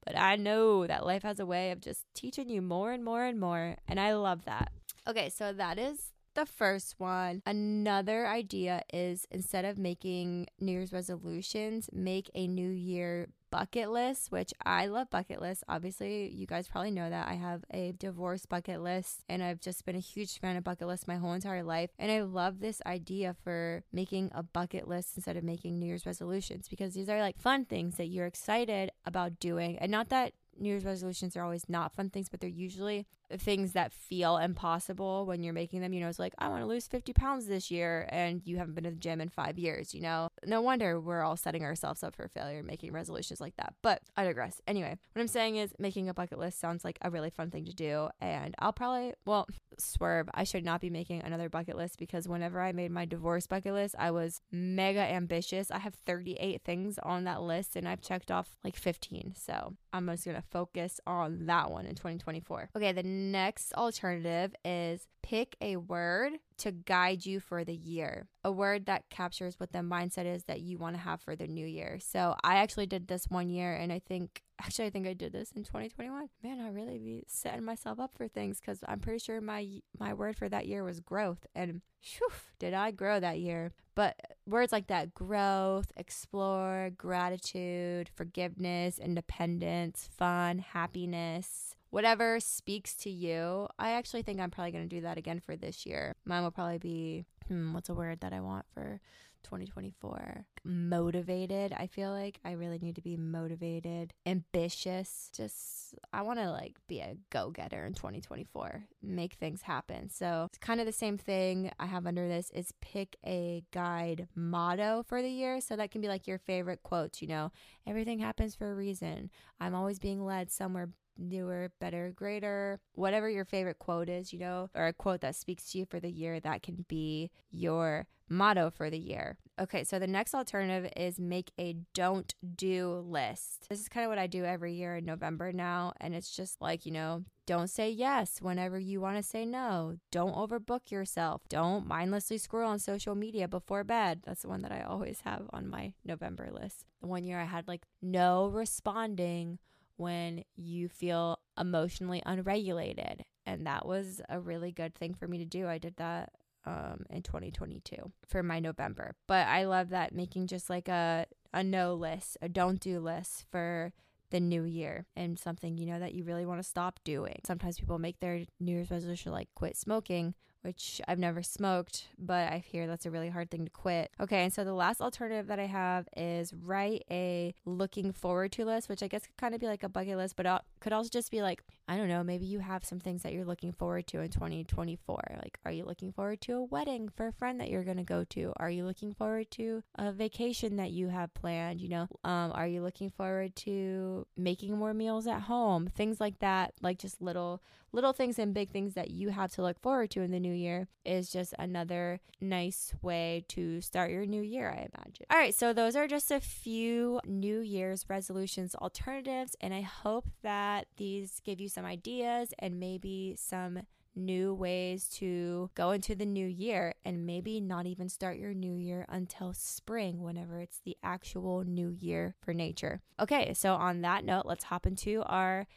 But 0.07 0.17
I 0.17 0.37
know 0.37 0.87
that 0.87 1.05
life 1.05 1.23
has 1.23 1.37
a 1.37 1.45
way 1.45 1.71
of 1.71 1.81
just 1.81 2.05
teaching 2.13 2.47
you 2.49 2.61
more 2.61 2.93
and 2.93 3.03
more 3.03 3.25
and 3.25 3.37
more. 3.37 3.75
And 3.89 3.99
I 3.99 4.13
love 4.13 4.45
that. 4.45 4.71
Okay, 5.05 5.29
so 5.29 5.51
that 5.51 5.77
is 5.77 6.13
the 6.33 6.45
first 6.45 6.95
one. 6.97 7.41
Another 7.45 8.25
idea 8.25 8.83
is 8.93 9.25
instead 9.31 9.65
of 9.65 9.77
making 9.77 10.47
New 10.61 10.71
Year's 10.71 10.93
resolutions, 10.93 11.89
make 11.91 12.31
a 12.33 12.47
New 12.47 12.69
Year 12.69 13.27
bucket 13.49 13.89
list, 13.89 14.31
which 14.31 14.53
I 14.65 14.87
love 14.87 15.09
bucket 15.09 15.41
lists. 15.41 15.63
Obviously, 15.67 16.29
you 16.29 16.45
guys 16.45 16.67
probably 16.67 16.91
know 16.91 17.09
that 17.09 17.27
I 17.27 17.33
have 17.35 17.63
a 17.71 17.93
divorce 17.97 18.45
bucket 18.45 18.81
list 18.81 19.23
and 19.29 19.43
I've 19.43 19.59
just 19.59 19.85
been 19.85 19.95
a 19.95 19.99
huge 19.99 20.39
fan 20.39 20.55
of 20.55 20.63
bucket 20.63 20.87
lists 20.87 21.07
my 21.07 21.15
whole 21.15 21.33
entire 21.33 21.63
life. 21.63 21.89
And 21.99 22.11
I 22.11 22.21
love 22.21 22.59
this 22.59 22.81
idea 22.85 23.35
for 23.43 23.83
making 23.91 24.31
a 24.33 24.43
bucket 24.43 24.87
list 24.87 25.13
instead 25.15 25.37
of 25.37 25.43
making 25.43 25.79
New 25.79 25.85
Year's 25.85 26.05
resolutions 26.05 26.67
because 26.67 26.93
these 26.93 27.09
are 27.09 27.19
like 27.19 27.37
fun 27.37 27.65
things 27.65 27.95
that 27.95 28.07
you're 28.07 28.25
excited 28.25 28.91
about 29.05 29.39
doing. 29.39 29.77
And 29.79 29.91
not 29.91 30.09
that 30.09 30.33
New 30.59 30.69
Year's 30.69 30.85
resolutions 30.85 31.35
are 31.37 31.43
always 31.43 31.69
not 31.69 31.93
fun 31.93 32.09
things, 32.09 32.29
but 32.29 32.39
they're 32.39 32.49
usually 32.49 33.05
things 33.37 33.73
that 33.73 33.93
feel 33.93 34.37
impossible 34.37 35.25
when 35.25 35.43
you're 35.43 35.53
making 35.53 35.81
them. 35.81 35.93
You 35.93 36.01
know, 36.01 36.09
it's 36.09 36.19
like, 36.19 36.33
I 36.37 36.47
want 36.47 36.61
to 36.61 36.67
lose 36.67 36.87
50 36.87 37.13
pounds 37.13 37.47
this 37.47 37.69
year, 37.71 38.07
and 38.09 38.41
you 38.45 38.57
haven't 38.57 38.75
been 38.75 38.83
to 38.85 38.91
the 38.91 38.95
gym 38.95 39.21
in 39.21 39.29
five 39.29 39.57
years, 39.57 39.93
you 39.93 40.01
know? 40.01 40.29
No 40.45 40.61
wonder 40.61 40.99
we're 40.99 41.23
all 41.23 41.37
setting 41.37 41.63
ourselves 41.63 42.03
up 42.03 42.15
for 42.15 42.27
failure 42.27 42.63
making 42.63 42.91
resolutions 42.91 43.41
like 43.41 43.55
that. 43.57 43.73
But 43.81 44.01
I 44.15 44.23
digress. 44.23 44.61
Anyway, 44.67 44.95
what 45.13 45.21
I'm 45.21 45.27
saying 45.27 45.57
is 45.57 45.73
making 45.79 46.09
a 46.09 46.13
bucket 46.13 46.39
list 46.39 46.59
sounds 46.59 46.83
like 46.83 46.97
a 47.01 47.09
really 47.09 47.29
fun 47.29 47.51
thing 47.51 47.65
to 47.65 47.73
do. 47.73 48.09
And 48.21 48.55
I'll 48.59 48.73
probably, 48.73 49.13
well, 49.25 49.47
swerve. 49.79 50.29
I 50.33 50.43
should 50.43 50.65
not 50.65 50.81
be 50.81 50.89
making 50.89 51.21
another 51.21 51.49
bucket 51.49 51.75
list 51.75 51.97
because 51.97 52.27
whenever 52.27 52.61
I 52.61 52.71
made 52.71 52.91
my 52.91 53.05
divorce 53.05 53.47
bucket 53.47 53.73
list, 53.73 53.95
I 53.97 54.11
was 54.11 54.41
mega 54.51 54.99
ambitious. 54.99 55.71
I 55.71 55.79
have 55.79 55.95
38 55.95 56.61
things 56.63 56.99
on 57.01 57.23
that 57.25 57.41
list, 57.41 57.75
and 57.75 57.87
I've 57.87 58.01
checked 58.01 58.31
off 58.31 58.57
like 58.63 58.75
15. 58.75 59.33
So 59.35 59.75
I'm 59.93 60.07
just 60.07 60.25
going 60.25 60.37
to 60.37 60.43
focus 60.43 60.99
on 61.05 61.45
that 61.47 61.71
one 61.71 61.85
in 61.85 61.95
2024. 61.95 62.69
Okay, 62.75 62.91
the 62.91 63.03
next 63.17 63.73
alternative 63.73 64.55
is 64.63 65.07
pick 65.21 65.57
a 65.59 65.75
word 65.75 66.33
to 66.57 66.71
guide 66.71 67.25
you 67.25 67.39
for 67.39 67.65
the 67.65 67.75
year, 67.75 68.27
a 68.43 68.51
word 68.51 68.85
that 68.85 69.09
captures 69.09 69.59
what 69.59 69.73
the 69.73 69.79
mindset 69.79 70.25
is 70.25 70.43
that 70.45 70.61
you 70.61 70.77
want 70.77 70.95
to 70.95 71.01
have 71.01 71.19
for 71.21 71.35
the 71.35 71.47
new 71.47 71.65
year. 71.65 71.99
So 71.99 72.35
I 72.43 72.55
actually 72.55 72.85
did 72.85 73.07
this 73.07 73.25
one 73.27 73.49
year, 73.49 73.75
and 73.75 73.91
I 73.91 73.99
think 73.99 74.41
actually 74.61 74.85
I 74.85 74.89
think 74.89 75.07
I 75.07 75.13
did 75.13 75.33
this 75.33 75.51
in 75.51 75.63
2021. 75.63 76.29
Man, 76.43 76.61
I 76.61 76.69
really 76.69 76.97
be 76.97 77.23
setting 77.27 77.65
myself 77.65 77.99
up 77.99 78.11
for 78.15 78.27
things 78.27 78.59
because 78.61 78.79
I'm 78.87 78.99
pretty 78.99 79.19
sure 79.19 79.41
my 79.41 79.67
my 79.99 80.13
word 80.13 80.37
for 80.37 80.47
that 80.47 80.67
year 80.67 80.83
was 80.83 81.01
growth, 81.01 81.45
and 81.53 81.81
whew, 82.01 82.29
did 82.59 82.73
I 82.73 82.91
grow 82.91 83.19
that 83.19 83.39
year? 83.39 83.73
But 83.95 84.15
words 84.45 84.71
like 84.71 84.87
that 84.87 85.13
growth, 85.15 85.91
explore, 85.97 86.91
gratitude, 86.95 88.11
forgiveness, 88.15 88.99
independence, 88.99 90.07
fun, 90.15 90.59
happiness, 90.59 91.66
whatever 91.89 92.39
speaks 92.39 92.95
to 92.95 93.09
you. 93.09 93.67
I 93.79 93.91
actually 93.91 94.23
think 94.23 94.39
I'm 94.39 94.51
probably 94.51 94.71
going 94.71 94.87
to 94.87 94.95
do 94.95 95.01
that 95.01 95.17
again 95.17 95.39
for 95.39 95.55
this 95.55 95.85
year. 95.85 96.13
Mine 96.25 96.43
will 96.43 96.51
probably 96.51 96.77
be 96.79 97.25
hmm, 97.47 97.73
what's 97.73 97.89
a 97.89 97.93
word 97.93 98.19
that 98.21 98.33
I 98.33 98.41
want 98.41 98.65
for 98.73 98.99
2024? 99.43 100.45
Motivated. 100.65 101.73
I 101.73 101.87
feel 101.87 102.11
like 102.11 102.39
I 102.43 102.51
really 102.51 102.79
need 102.79 102.95
to 102.95 103.01
be 103.01 103.15
motivated, 103.15 104.13
ambitious. 104.25 105.29
Just, 105.35 105.95
I 106.11 106.21
want 106.21 106.39
to 106.39 106.51
like 106.51 106.75
be 106.87 106.99
a 106.99 107.15
go 107.29 107.49
getter 107.49 107.85
in 107.85 107.93
2024, 107.93 108.83
make 109.01 109.33
things 109.33 109.61
happen. 109.61 110.09
So 110.09 110.47
it's 110.49 110.57
kind 110.57 110.79
of 110.79 110.85
the 110.85 110.91
same 110.91 111.17
thing 111.17 111.71
I 111.79 111.85
have 111.85 112.05
under 112.05 112.27
this 112.27 112.51
is 112.51 112.73
pick 112.81 113.15
a 113.25 113.63
guide 113.71 114.27
motto 114.35 115.03
for 115.07 115.21
the 115.21 115.29
year. 115.31 115.61
So 115.61 115.75
that 115.75 115.91
can 115.91 116.01
be 116.01 116.07
like 116.07 116.27
your 116.27 116.39
favorite 116.39 116.83
quotes, 116.83 117.21
you 117.21 117.27
know, 117.27 117.51
everything 117.87 118.19
happens 118.19 118.55
for 118.55 118.71
a 118.71 118.75
reason. 118.75 119.29
I'm 119.59 119.75
always 119.75 119.99
being 119.99 120.25
led 120.25 120.51
somewhere 120.51 120.89
newer, 121.17 121.71
better, 121.79 122.11
greater, 122.15 122.79
whatever 122.93 123.29
your 123.29 123.45
favorite 123.45 123.79
quote 123.79 124.09
is, 124.09 124.33
you 124.33 124.39
know, 124.39 124.69
or 124.75 124.87
a 124.87 124.93
quote 124.93 125.21
that 125.21 125.35
speaks 125.35 125.71
to 125.71 125.79
you 125.79 125.85
for 125.85 125.99
the 125.99 126.11
year, 126.11 126.39
that 126.39 126.63
can 126.63 126.85
be 126.87 127.31
your 127.51 128.07
motto 128.29 128.69
for 128.69 128.89
the 128.89 128.99
year. 128.99 129.37
Okay, 129.59 129.83
so 129.83 129.97
the 129.97 130.07
next 130.07 130.35
alternative 130.35 130.91
is 130.95 131.19
make 131.19 131.51
a 131.59 131.77
don't 131.93 132.35
do 132.55 133.03
list. 133.07 133.67
This 133.69 133.79
is 133.79 133.89
kind 133.89 134.05
of 134.05 134.09
what 134.09 134.19
I 134.19 134.27
do 134.27 134.45
every 134.45 134.73
year 134.73 134.97
in 134.97 135.05
November 135.05 135.51
now. 135.51 135.93
And 135.99 136.13
it's 136.13 136.35
just 136.35 136.61
like, 136.61 136.85
you 136.85 136.91
know, 136.91 137.23
don't 137.47 137.69
say 137.69 137.89
yes 137.89 138.39
whenever 138.39 138.77
you 138.77 139.01
want 139.01 139.17
to 139.17 139.23
say 139.23 139.45
no. 139.45 139.95
Don't 140.11 140.35
overbook 140.35 140.91
yourself. 140.91 141.41
Don't 141.49 141.87
mindlessly 141.87 142.37
scroll 142.37 142.69
on 142.69 142.77
social 142.77 143.15
media 143.15 143.47
before 143.47 143.83
bed. 143.83 144.21
That's 144.25 144.41
the 144.41 144.49
one 144.49 144.61
that 144.61 144.71
I 144.71 144.81
always 144.81 145.21
have 145.21 145.43
on 145.51 145.67
my 145.67 145.93
November 146.05 146.49
list. 146.51 146.85
The 147.01 147.07
one 147.07 147.23
year 147.23 147.39
I 147.39 147.45
had 147.45 147.67
like 147.67 147.85
no 148.01 148.47
responding 148.47 149.57
when 149.97 150.43
you 150.55 150.87
feel 150.87 151.39
emotionally 151.57 152.21
unregulated. 152.25 153.25
And 153.45 153.65
that 153.67 153.85
was 153.85 154.21
a 154.29 154.39
really 154.39 154.71
good 154.71 154.95
thing 154.95 155.13
for 155.13 155.27
me 155.27 155.37
to 155.39 155.45
do. 155.45 155.67
I 155.67 155.77
did 155.77 155.97
that 155.97 156.31
um, 156.65 157.05
in 157.09 157.21
2022 157.23 157.95
for 158.27 158.43
my 158.43 158.59
November. 158.59 159.15
But 159.27 159.47
I 159.47 159.65
love 159.65 159.89
that 159.89 160.13
making 160.13 160.47
just 160.47 160.69
like 160.69 160.87
a, 160.87 161.25
a 161.53 161.63
no 161.63 161.93
list, 161.93 162.37
a 162.41 162.49
don't 162.49 162.79
do 162.79 162.99
list 162.99 163.45
for 163.51 163.93
the 164.29 164.39
new 164.39 164.63
year 164.63 165.05
and 165.15 165.39
something 165.39 165.77
you 165.77 165.85
know 165.85 165.99
that 165.99 166.13
you 166.13 166.23
really 166.23 166.45
want 166.45 166.59
to 166.61 166.67
stop 166.67 166.99
doing. 167.05 167.39
Sometimes 167.45 167.79
people 167.79 167.97
make 167.97 168.19
their 168.19 168.43
New 168.59 168.73
Year's 168.73 168.91
resolution 168.91 169.31
like 169.31 169.47
quit 169.55 169.77
smoking, 169.77 170.35
which 170.67 170.99
I've 171.07 171.17
never 171.17 171.41
smoked, 171.41 172.09
but 172.19 172.51
I 172.51 172.57
hear 172.57 172.87
that's 172.87 173.05
a 173.05 173.09
really 173.09 173.29
hard 173.29 173.49
thing 173.49 173.63
to 173.63 173.71
quit. 173.71 174.11
Okay, 174.19 174.43
and 174.43 174.51
so 174.51 174.65
the 174.65 174.73
last 174.73 174.99
alternative 174.99 175.47
that 175.47 175.59
I 175.59 175.65
have 175.65 176.09
is 176.17 176.53
write 176.53 177.05
a 177.09 177.55
looking 177.63 178.11
forward 178.11 178.51
to 178.51 178.65
list, 178.65 178.89
which 178.89 179.01
I 179.01 179.07
guess 179.07 179.21
could 179.21 179.37
kind 179.37 179.55
of 179.55 179.61
be 179.61 179.67
like 179.67 179.83
a 179.83 179.89
bucket 179.89 180.17
list, 180.17 180.35
but 180.35 180.45
could 180.79 180.93
also 180.93 181.09
just 181.09 181.31
be 181.31 181.41
like, 181.41 181.63
I 181.87 181.95
don't 181.95 182.09
know, 182.09 182.23
maybe 182.23 182.45
you 182.45 182.59
have 182.59 182.83
some 182.83 182.99
things 182.99 183.23
that 183.23 183.33
you're 183.33 183.45
looking 183.45 183.71
forward 183.71 184.07
to 184.07 184.19
in 184.19 184.29
2024. 184.29 185.37
Like, 185.41 185.57
are 185.65 185.71
you 185.71 185.85
looking 185.85 186.11
forward 186.11 186.41
to 186.41 186.53
a 186.53 186.63
wedding 186.63 187.09
for 187.15 187.27
a 187.27 187.33
friend 187.33 187.59
that 187.61 187.69
you're 187.69 187.85
going 187.85 187.97
to 187.97 188.03
go 188.03 188.25
to? 188.31 188.53
Are 188.57 188.69
you 188.69 188.85
looking 188.85 189.13
forward 189.13 189.49
to 189.51 189.83
a 189.95 190.11
vacation 190.11 190.75
that 190.77 190.91
you 190.91 191.07
have 191.07 191.33
planned? 191.33 191.79
You 191.79 191.89
know, 191.89 192.07
um, 192.25 192.51
are 192.53 192.67
you 192.67 192.81
looking 192.81 193.09
forward 193.09 193.55
to 193.57 194.27
making 194.35 194.77
more 194.77 194.93
meals 194.93 195.27
at 195.27 195.43
home? 195.43 195.87
Things 195.87 196.19
like 196.19 196.39
that, 196.39 196.73
like 196.81 196.99
just 196.99 197.21
little 197.21 197.61
little 197.93 198.13
things 198.13 198.37
and 198.37 198.53
big 198.53 198.69
things 198.69 198.93
that 198.95 199.09
you 199.09 199.29
have 199.29 199.51
to 199.53 199.61
look 199.61 199.79
forward 199.79 200.11
to 200.11 200.21
in 200.21 200.29
the 200.29 200.39
new 200.39 200.53
year 200.53 200.87
is 201.05 201.31
just 201.31 201.53
another 201.57 202.19
nice 202.41 202.93
way 203.01 203.45
to 203.47 203.79
start 203.79 204.11
your 204.11 204.25
new 204.25 204.41
year, 204.41 204.69
I 204.69 204.87
imagine. 204.93 205.25
All 205.31 205.37
right, 205.37 205.55
so 205.55 205.71
those 205.71 205.95
are 205.95 206.05
just 206.05 206.29
a 206.29 206.41
few 206.41 207.21
New 207.25 207.59
Year's 207.59 208.05
resolutions 208.09 208.75
alternatives, 208.75 209.55
and 209.61 209.73
I 209.73 209.81
hope 209.81 210.27
that 210.43 210.66
these 210.97 211.41
give 211.43 211.59
you 211.59 211.69
some 211.69 211.85
ideas 211.85 212.53
and 212.59 212.79
maybe 212.79 213.35
some 213.37 213.79
new 214.17 214.53
ways 214.53 215.07
to 215.07 215.69
go 215.75 215.91
into 215.91 216.15
the 216.15 216.25
new 216.25 216.47
year 216.47 216.93
and 217.05 217.25
maybe 217.25 217.61
not 217.61 217.85
even 217.85 218.09
start 218.09 218.37
your 218.37 218.53
new 218.53 218.75
year 218.75 219.05
until 219.09 219.53
spring 219.53 220.21
whenever 220.21 220.59
it's 220.59 220.81
the 220.83 220.97
actual 221.03 221.63
new 221.63 221.95
year 221.99 222.35
for 222.41 222.53
nature. 222.53 223.01
Okay, 223.19 223.53
so 223.53 223.75
on 223.75 224.01
that 224.01 224.25
note, 224.25 224.45
let's 224.45 224.65
hop 224.65 224.87
into 224.87 225.21
our 225.23 225.67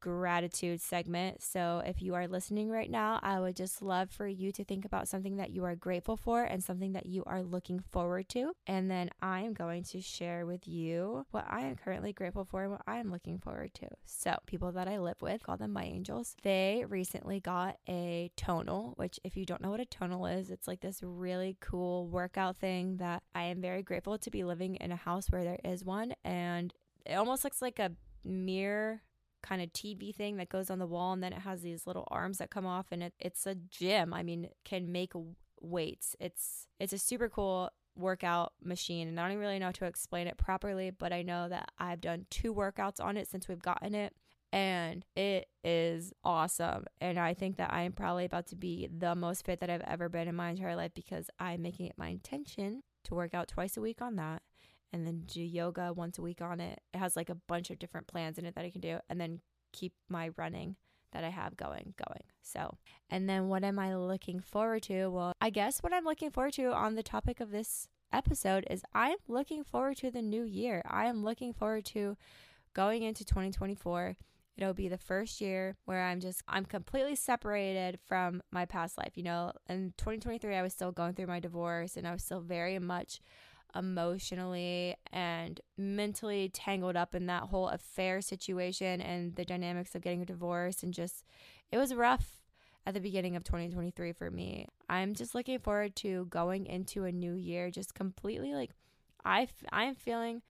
gratitude 0.00 0.80
segment. 0.80 1.42
So, 1.42 1.82
if 1.84 2.02
you 2.02 2.14
are 2.14 2.28
listening 2.28 2.70
right 2.70 2.90
now, 2.90 3.18
I 3.22 3.40
would 3.40 3.56
just 3.56 3.82
love 3.82 4.10
for 4.10 4.26
you 4.26 4.52
to 4.52 4.64
think 4.64 4.84
about 4.84 5.08
something 5.08 5.36
that 5.36 5.50
you 5.50 5.64
are 5.64 5.74
grateful 5.74 6.16
for 6.16 6.42
and 6.42 6.62
something 6.62 6.92
that 6.92 7.06
you 7.06 7.22
are 7.26 7.42
looking 7.42 7.80
forward 7.80 8.28
to. 8.30 8.52
And 8.66 8.90
then 8.90 9.10
I 9.20 9.40
am 9.40 9.54
going 9.54 9.84
to 9.84 10.00
share 10.00 10.46
with 10.46 10.66
you 10.66 11.26
what 11.30 11.46
I 11.48 11.62
am 11.62 11.76
currently 11.76 12.12
grateful 12.12 12.44
for 12.44 12.62
and 12.62 12.72
what 12.72 12.82
I 12.86 12.98
am 12.98 13.10
looking 13.10 13.38
forward 13.38 13.74
to. 13.74 13.88
So, 14.04 14.36
people 14.46 14.72
that 14.72 14.88
I 14.88 14.98
live 14.98 15.20
with, 15.20 15.42
call 15.42 15.56
them 15.56 15.72
my 15.72 15.84
angels, 15.84 16.36
they 16.42 16.84
recently 16.88 17.40
got 17.40 17.78
a 17.88 18.30
tonal, 18.36 18.94
which, 18.96 19.18
if 19.24 19.36
you 19.36 19.44
don't 19.44 19.60
know 19.60 19.70
what 19.70 19.80
a 19.80 19.86
tonal 19.86 20.26
is, 20.26 20.50
it's 20.50 20.68
like 20.68 20.80
this 20.80 21.00
really 21.02 21.56
cool 21.60 22.06
workout 22.06 22.56
thing 22.56 22.98
that 22.98 23.22
I 23.34 23.44
am 23.44 23.60
very 23.60 23.82
grateful 23.82 24.18
to 24.18 24.30
be 24.30 24.44
living 24.44 24.76
in 24.76 24.92
a 24.92 24.96
house 24.96 25.30
where 25.30 25.44
there 25.44 25.60
is 25.64 25.84
one. 25.84 26.14
And 26.24 26.72
it 27.04 27.14
almost 27.14 27.44
looks 27.44 27.60
like 27.62 27.78
a 27.78 27.92
mirror 28.24 29.02
kind 29.42 29.62
of 29.62 29.72
TV 29.72 30.14
thing 30.14 30.36
that 30.36 30.48
goes 30.48 30.70
on 30.70 30.78
the 30.78 30.86
wall, 30.86 31.12
and 31.12 31.22
then 31.22 31.32
it 31.32 31.40
has 31.40 31.62
these 31.62 31.86
little 31.86 32.06
arms 32.10 32.38
that 32.38 32.50
come 32.50 32.66
off, 32.66 32.86
and 32.90 33.02
it, 33.02 33.14
it's 33.18 33.46
a 33.46 33.54
gym. 33.54 34.12
I 34.14 34.22
mean, 34.22 34.48
can 34.64 34.90
make 34.92 35.12
weights. 35.60 36.16
It's 36.20 36.66
it's 36.80 36.92
a 36.92 36.98
super 36.98 37.28
cool 37.28 37.70
workout 37.96 38.52
machine, 38.62 39.08
and 39.08 39.18
I 39.20 39.28
don't 39.28 39.38
really 39.38 39.58
know 39.58 39.66
how 39.66 39.72
to 39.72 39.86
explain 39.86 40.26
it 40.26 40.36
properly, 40.36 40.90
but 40.90 41.12
I 41.12 41.22
know 41.22 41.48
that 41.48 41.70
I've 41.78 42.00
done 42.00 42.26
two 42.30 42.54
workouts 42.54 43.00
on 43.00 43.16
it 43.16 43.28
since 43.28 43.48
we've 43.48 43.62
gotten 43.62 43.94
it. 43.94 44.14
And 44.54 45.02
it 45.16 45.48
is 45.64 46.12
awesome. 46.22 46.84
And 47.00 47.18
I 47.18 47.32
think 47.32 47.56
that 47.56 47.72
I 47.72 47.84
am 47.84 47.92
probably 47.92 48.26
about 48.26 48.48
to 48.48 48.56
be 48.56 48.86
the 48.86 49.14
most 49.14 49.46
fit 49.46 49.60
that 49.60 49.70
I've 49.70 49.80
ever 49.80 50.10
been 50.10 50.28
in 50.28 50.34
my 50.34 50.50
entire 50.50 50.76
life 50.76 50.92
because 50.94 51.30
I'm 51.38 51.62
making 51.62 51.86
it 51.86 51.94
my 51.96 52.08
intention 52.08 52.82
to 53.04 53.14
work 53.14 53.32
out 53.32 53.48
twice 53.48 53.78
a 53.78 53.80
week 53.80 54.02
on 54.02 54.16
that 54.16 54.42
and 54.92 55.06
then 55.06 55.22
do 55.26 55.42
yoga 55.42 55.92
once 55.92 56.18
a 56.18 56.22
week 56.22 56.40
on 56.40 56.60
it. 56.60 56.80
It 56.92 56.98
has 56.98 57.16
like 57.16 57.30
a 57.30 57.34
bunch 57.34 57.70
of 57.70 57.78
different 57.78 58.06
plans 58.06 58.38
in 58.38 58.46
it 58.46 58.54
that 58.54 58.64
I 58.64 58.70
can 58.70 58.80
do, 58.80 58.98
and 59.08 59.20
then 59.20 59.40
keep 59.72 59.94
my 60.08 60.30
running 60.36 60.76
that 61.12 61.24
I 61.24 61.28
have 61.28 61.56
going 61.56 61.94
going. 61.96 62.24
So, 62.42 62.76
and 63.10 63.28
then 63.28 63.48
what 63.48 63.64
am 63.64 63.78
I 63.78 63.94
looking 63.94 64.40
forward 64.40 64.82
to? 64.84 65.08
Well, 65.08 65.32
I 65.40 65.50
guess 65.50 65.82
what 65.82 65.92
I'm 65.92 66.04
looking 66.04 66.30
forward 66.30 66.54
to 66.54 66.72
on 66.72 66.94
the 66.94 67.02
topic 67.02 67.40
of 67.40 67.50
this 67.50 67.88
episode 68.12 68.66
is 68.70 68.82
I'm 68.94 69.16
looking 69.28 69.64
forward 69.64 69.96
to 69.98 70.10
the 70.10 70.22
new 70.22 70.44
year. 70.44 70.82
I 70.86 71.06
am 71.06 71.24
looking 71.24 71.52
forward 71.52 71.84
to 71.86 72.16
going 72.74 73.02
into 73.02 73.24
2024. 73.24 74.16
It'll 74.56 74.74
be 74.74 74.88
the 74.88 74.98
first 74.98 75.40
year 75.40 75.76
where 75.86 76.02
I'm 76.02 76.20
just 76.20 76.42
I'm 76.46 76.66
completely 76.66 77.16
separated 77.16 77.98
from 78.06 78.42
my 78.50 78.66
past 78.66 78.98
life. 78.98 79.12
You 79.16 79.22
know, 79.24 79.52
in 79.68 79.94
2023 79.96 80.54
I 80.54 80.62
was 80.62 80.72
still 80.72 80.92
going 80.92 81.14
through 81.14 81.26
my 81.26 81.40
divorce 81.40 81.96
and 81.96 82.06
I 82.06 82.12
was 82.12 82.22
still 82.22 82.40
very 82.40 82.78
much 82.78 83.20
emotionally 83.74 84.96
and 85.12 85.60
mentally 85.76 86.48
tangled 86.48 86.96
up 86.96 87.14
in 87.14 87.26
that 87.26 87.44
whole 87.44 87.68
affair 87.68 88.20
situation 88.20 89.00
and 89.00 89.36
the 89.36 89.44
dynamics 89.44 89.94
of 89.94 90.02
getting 90.02 90.22
a 90.22 90.26
divorce 90.26 90.82
and 90.82 90.92
just 90.92 91.24
it 91.70 91.78
was 91.78 91.94
rough 91.94 92.42
at 92.86 92.94
the 92.94 93.00
beginning 93.00 93.36
of 93.36 93.44
2023 93.44 94.12
for 94.12 94.30
me. 94.30 94.66
I'm 94.88 95.14
just 95.14 95.34
looking 95.34 95.58
forward 95.58 95.94
to 95.96 96.26
going 96.26 96.66
into 96.66 97.04
a 97.04 97.12
new 97.12 97.34
year 97.34 97.70
just 97.70 97.94
completely 97.94 98.54
like 98.54 98.70
I 99.24 99.48
I'm 99.70 99.94
feeling 99.94 100.42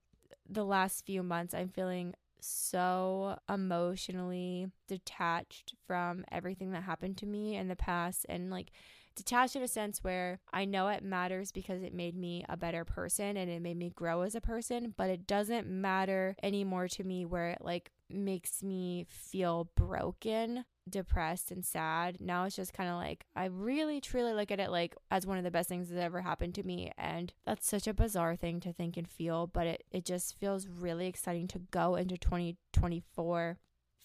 the 0.48 0.64
last 0.64 1.04
few 1.06 1.22
months 1.22 1.54
I'm 1.54 1.68
feeling 1.68 2.14
so 2.40 3.38
emotionally 3.48 4.66
detached 4.88 5.74
from 5.86 6.24
everything 6.32 6.72
that 6.72 6.82
happened 6.82 7.16
to 7.18 7.26
me 7.26 7.56
in 7.56 7.68
the 7.68 7.76
past 7.76 8.26
and 8.28 8.50
like 8.50 8.72
detached 9.14 9.56
in 9.56 9.62
a 9.62 9.68
sense 9.68 10.02
where 10.02 10.40
I 10.52 10.64
know 10.64 10.88
it 10.88 11.02
matters 11.02 11.52
because 11.52 11.82
it 11.82 11.94
made 11.94 12.16
me 12.16 12.44
a 12.48 12.56
better 12.56 12.84
person 12.84 13.36
and 13.36 13.50
it 13.50 13.62
made 13.62 13.76
me 13.76 13.90
grow 13.90 14.22
as 14.22 14.34
a 14.34 14.40
person, 14.40 14.94
but 14.96 15.10
it 15.10 15.26
doesn't 15.26 15.68
matter 15.68 16.36
anymore 16.42 16.88
to 16.88 17.04
me 17.04 17.24
where 17.24 17.50
it 17.50 17.58
like 17.60 17.90
makes 18.10 18.62
me 18.62 19.06
feel 19.08 19.70
broken 19.74 20.64
depressed 20.88 21.50
and 21.50 21.64
sad. 21.64 22.18
Now 22.20 22.44
it's 22.44 22.56
just 22.56 22.72
kind 22.74 22.90
of 22.90 22.96
like 22.96 23.24
I 23.36 23.46
really 23.46 24.00
truly 24.00 24.32
look 24.32 24.50
at 24.50 24.60
it 24.60 24.70
like 24.70 24.94
as 25.10 25.26
one 25.26 25.38
of 25.38 25.44
the 25.44 25.50
best 25.50 25.68
things 25.68 25.88
that 25.88 26.02
ever 26.02 26.20
happened 26.20 26.54
to 26.56 26.62
me 26.62 26.92
and 26.98 27.32
that's 27.46 27.68
such 27.68 27.86
a 27.86 27.94
bizarre 27.94 28.36
thing 28.36 28.60
to 28.60 28.72
think 28.72 28.96
and 28.96 29.08
feel, 29.08 29.46
but 29.46 29.66
it 29.66 29.84
it 29.90 30.04
just 30.04 30.38
feels 30.38 30.66
really 30.68 31.06
exciting 31.06 31.48
to 31.48 31.60
go 31.70 31.94
into 31.94 32.16
2024 32.16 33.58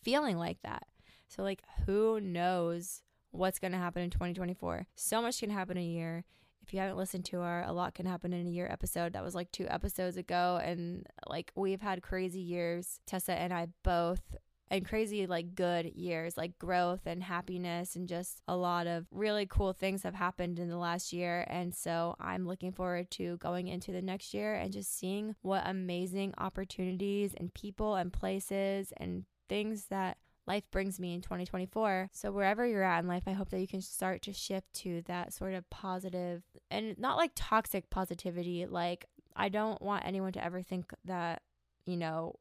feeling 0.04 0.38
like 0.38 0.62
that. 0.63 0.84
So 1.28 1.43
like 1.43 1.62
who 1.86 2.22
knows 2.22 3.02
what's 3.32 3.60
going 3.60 3.72
to 3.72 3.78
happen 3.78 4.02
in 4.02 4.10
2024. 4.10 4.88
So 4.96 5.22
much 5.22 5.40
can 5.40 5.50
happen 5.50 5.78
in 5.78 5.84
a 5.84 5.88
year. 5.88 6.24
If 6.62 6.74
you 6.74 6.80
haven't 6.80 6.98
listened 6.98 7.26
to 7.26 7.42
our 7.42 7.63
A 7.63 7.72
Lot 7.72 7.94
Can 7.94 8.06
Happen 8.06 8.34
in 8.34 8.46
a 8.46 8.50
Year 8.50 8.68
episode, 8.70 9.13
that 9.13 9.24
was 9.24 9.36
like 9.36 9.52
two 9.52 9.68
episodes 9.70 10.18
ago. 10.18 10.60
And 10.62 11.06
like 11.26 11.52
we've 11.56 11.82
had 11.82 12.02
crazy 12.02 12.42
years, 12.42 13.00
Tessa 13.06 13.34
and 13.34 13.54
I 13.54 13.68
both 13.84 14.22
and 14.70 14.86
crazy 14.86 15.28
like 15.28 15.56
good 15.56 15.86
years 15.96 16.38
like 16.38 16.58
growth 16.60 17.02
and 17.06 17.24
happiness 17.24 17.96
and 17.96 18.08
just 18.08 18.42
a 18.48 18.56
lot 18.56 18.88
of 18.88 19.06
really 19.12 19.46
cool 19.46 19.74
things 19.74 20.04
have 20.04 20.16
happened 20.16 20.60
in 20.60 20.70
the 20.70 20.78
last 20.78 21.13
year 21.13 21.46
and 21.48 21.74
so 21.74 22.16
i'm 22.20 22.46
looking 22.46 22.72
forward 22.72 23.10
to 23.10 23.38
going 23.38 23.68
into 23.68 23.92
the 23.92 24.02
next 24.02 24.34
year 24.34 24.56
and 24.56 24.74
just 24.74 24.98
seeing 24.98 25.36
what 25.42 25.63
amazing 25.66 26.34
opportunities 26.38 27.34
and 27.38 27.54
people 27.54 27.96
and 27.96 28.12
places 28.12 28.92
and 28.98 29.26
things 29.48 29.86
that 29.86 30.18
life 30.47 30.63
brings 30.71 30.99
me 30.99 31.13
in 31.13 31.21
2024. 31.21 32.10
So, 32.13 32.31
wherever 32.31 32.65
you're 32.65 32.83
at 32.83 33.03
in 33.03 33.07
life, 33.07 33.23
I 33.27 33.33
hope 33.33 33.49
that 33.49 33.60
you 33.60 33.67
can 33.67 33.81
start 33.81 34.21
to 34.23 34.33
shift 34.33 34.73
to 34.75 35.01
that 35.03 35.33
sort 35.33 35.53
of 35.53 35.69
positive 35.69 36.43
and 36.71 36.97
not 36.97 37.17
like 37.17 37.31
toxic 37.36 37.89
positivity. 37.89 38.65
Like, 38.65 39.05
I 39.36 39.49
don't 39.49 39.81
want 39.81 40.05
anyone 40.05 40.31
to 40.33 40.43
ever 40.43 40.62
think 40.62 40.91
that, 41.05 41.41
you 41.86 41.97
know, 41.97 42.36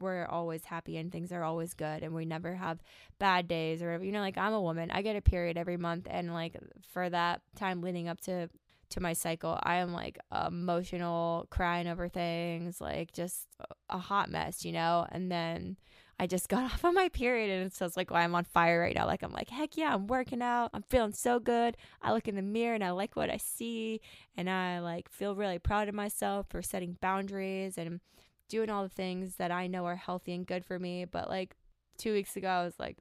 we're 0.00 0.26
always 0.26 0.64
happy 0.64 0.96
and 0.96 1.10
things 1.10 1.32
are 1.32 1.42
always 1.42 1.74
good 1.74 2.02
and 2.02 2.14
we 2.14 2.24
never 2.24 2.54
have 2.54 2.78
bad 3.18 3.48
days 3.48 3.82
or 3.82 4.02
you 4.02 4.12
know 4.12 4.20
like 4.20 4.38
I'm 4.38 4.52
a 4.52 4.60
woman 4.60 4.90
I 4.90 5.02
get 5.02 5.16
a 5.16 5.20
period 5.20 5.58
every 5.58 5.76
month 5.76 6.06
and 6.08 6.32
like 6.32 6.56
for 6.92 7.10
that 7.10 7.42
time 7.56 7.82
leading 7.82 8.08
up 8.08 8.20
to 8.22 8.48
to 8.90 9.00
my 9.00 9.12
cycle 9.12 9.58
I 9.62 9.76
am 9.76 9.92
like 9.92 10.18
emotional 10.46 11.46
crying 11.50 11.88
over 11.88 12.08
things 12.08 12.80
like 12.80 13.12
just 13.12 13.48
a 13.90 13.98
hot 13.98 14.30
mess 14.30 14.64
you 14.64 14.72
know 14.72 15.06
and 15.10 15.30
then 15.30 15.76
I 16.18 16.26
just 16.26 16.48
got 16.48 16.64
off 16.72 16.84
of 16.84 16.94
my 16.94 17.08
period 17.08 17.50
and 17.50 17.66
it 17.66 17.74
says 17.74 17.96
like 17.96 18.10
why 18.10 18.22
I'm 18.22 18.34
on 18.34 18.44
fire 18.44 18.80
right 18.80 18.94
now. 18.94 19.06
Like 19.06 19.22
I'm 19.22 19.32
like, 19.32 19.50
heck 19.50 19.76
yeah, 19.76 19.94
I'm 19.94 20.06
working 20.06 20.42
out. 20.42 20.70
I'm 20.74 20.82
feeling 20.82 21.12
so 21.12 21.38
good. 21.38 21.76
I 22.02 22.12
look 22.12 22.28
in 22.28 22.34
the 22.34 22.42
mirror 22.42 22.74
and 22.74 22.84
I 22.84 22.90
like 22.90 23.16
what 23.16 23.30
I 23.30 23.36
see 23.36 24.00
and 24.36 24.48
I 24.50 24.80
like 24.80 25.08
feel 25.10 25.34
really 25.34 25.58
proud 25.58 25.88
of 25.88 25.94
myself 25.94 26.46
for 26.48 26.62
setting 26.62 26.96
boundaries 27.00 27.78
and 27.78 28.00
doing 28.48 28.70
all 28.70 28.82
the 28.82 28.88
things 28.88 29.36
that 29.36 29.50
I 29.50 29.66
know 29.66 29.84
are 29.84 29.96
healthy 29.96 30.32
and 30.32 30.46
good 30.46 30.64
for 30.64 30.78
me. 30.78 31.04
But 31.04 31.28
like 31.28 31.54
two 31.96 32.12
weeks 32.12 32.36
ago 32.36 32.48
I 32.48 32.64
was 32.64 32.78
like 32.78 32.98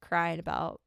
crying 0.00 0.38
about 0.38 0.80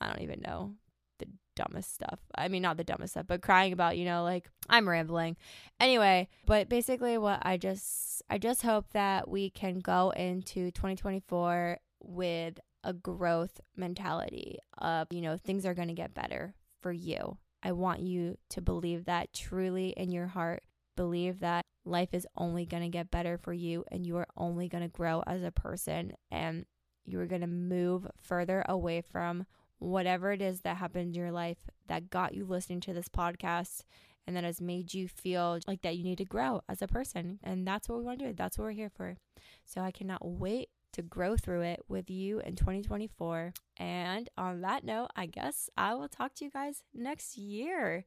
I 0.00 0.08
don't 0.08 0.22
even 0.22 0.40
know 0.40 0.72
the 1.18 1.26
dumbest 1.54 1.94
stuff. 1.94 2.20
I 2.34 2.48
mean, 2.48 2.62
not 2.62 2.76
the 2.76 2.84
dumbest 2.84 3.14
stuff, 3.14 3.26
but 3.26 3.42
crying 3.42 3.72
about, 3.72 3.96
you 3.96 4.04
know, 4.04 4.22
like 4.22 4.48
I'm 4.68 4.88
rambling. 4.88 5.36
Anyway, 5.80 6.28
but 6.46 6.68
basically 6.68 7.18
what 7.18 7.40
I 7.42 7.56
just 7.56 8.22
I 8.30 8.38
just 8.38 8.62
hope 8.62 8.90
that 8.92 9.28
we 9.28 9.50
can 9.50 9.80
go 9.80 10.10
into 10.10 10.70
2024 10.70 11.78
with 12.02 12.58
a 12.84 12.92
growth 12.92 13.60
mentality 13.76 14.58
of, 14.78 15.06
you 15.10 15.20
know, 15.20 15.36
things 15.36 15.66
are 15.66 15.74
going 15.74 15.88
to 15.88 15.94
get 15.94 16.14
better 16.14 16.54
for 16.80 16.92
you. 16.92 17.38
I 17.62 17.72
want 17.72 18.00
you 18.00 18.38
to 18.50 18.60
believe 18.60 19.04
that 19.04 19.32
truly 19.32 19.90
in 19.96 20.10
your 20.10 20.26
heart. 20.26 20.64
Believe 20.96 21.40
that 21.40 21.64
life 21.84 22.10
is 22.12 22.26
only 22.36 22.66
going 22.66 22.82
to 22.82 22.88
get 22.88 23.10
better 23.10 23.38
for 23.38 23.52
you 23.52 23.84
and 23.90 24.06
you 24.06 24.16
are 24.16 24.26
only 24.36 24.68
going 24.68 24.82
to 24.82 24.88
grow 24.88 25.22
as 25.26 25.42
a 25.42 25.50
person 25.50 26.12
and 26.30 26.66
you 27.04 27.18
are 27.20 27.26
going 27.26 27.40
to 27.40 27.46
move 27.46 28.06
further 28.20 28.64
away 28.68 29.00
from 29.00 29.46
whatever 29.82 30.32
it 30.32 30.40
is 30.40 30.60
that 30.60 30.76
happened 30.76 31.08
in 31.08 31.14
your 31.14 31.32
life 31.32 31.58
that 31.88 32.10
got 32.10 32.34
you 32.34 32.44
listening 32.44 32.80
to 32.80 32.92
this 32.92 33.08
podcast 33.08 33.82
and 34.26 34.36
that 34.36 34.44
has 34.44 34.60
made 34.60 34.94
you 34.94 35.08
feel 35.08 35.58
like 35.66 35.82
that 35.82 35.96
you 35.96 36.04
need 36.04 36.18
to 36.18 36.24
grow 36.24 36.62
as 36.68 36.80
a 36.80 36.86
person. 36.86 37.40
And 37.42 37.66
that's 37.66 37.88
what 37.88 37.98
we 37.98 38.04
want 38.04 38.20
to 38.20 38.28
do. 38.28 38.32
That's 38.32 38.56
what 38.56 38.64
we're 38.64 38.70
here 38.72 38.92
for. 38.94 39.16
So 39.64 39.80
I 39.80 39.90
cannot 39.90 40.20
wait 40.22 40.68
to 40.92 41.02
grow 41.02 41.36
through 41.36 41.62
it 41.62 41.80
with 41.88 42.08
you 42.10 42.40
in 42.40 42.54
2024. 42.54 43.52
And 43.78 44.28
on 44.38 44.60
that 44.60 44.84
note, 44.84 45.08
I 45.16 45.26
guess 45.26 45.68
I 45.76 45.94
will 45.94 46.08
talk 46.08 46.34
to 46.34 46.44
you 46.44 46.50
guys 46.50 46.82
next 46.94 47.36
year. 47.36 48.04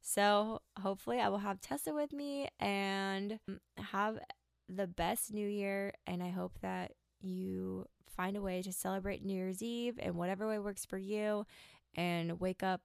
So 0.00 0.62
hopefully, 0.80 1.20
I 1.20 1.28
will 1.28 1.38
have 1.38 1.60
Tessa 1.60 1.92
with 1.92 2.12
me 2.12 2.48
and 2.60 3.38
have 3.76 4.18
the 4.68 4.86
best 4.86 5.34
new 5.34 5.46
year. 5.46 5.92
And 6.06 6.22
I 6.22 6.30
hope 6.30 6.52
that 6.62 6.92
you 7.20 7.86
find 8.16 8.36
a 8.36 8.42
way 8.42 8.62
to 8.62 8.72
celebrate 8.72 9.24
New 9.24 9.34
Year's 9.34 9.62
Eve 9.62 9.98
in 9.98 10.16
whatever 10.16 10.48
way 10.48 10.58
works 10.58 10.84
for 10.84 10.98
you 10.98 11.46
and 11.94 12.40
wake 12.40 12.62
up 12.62 12.80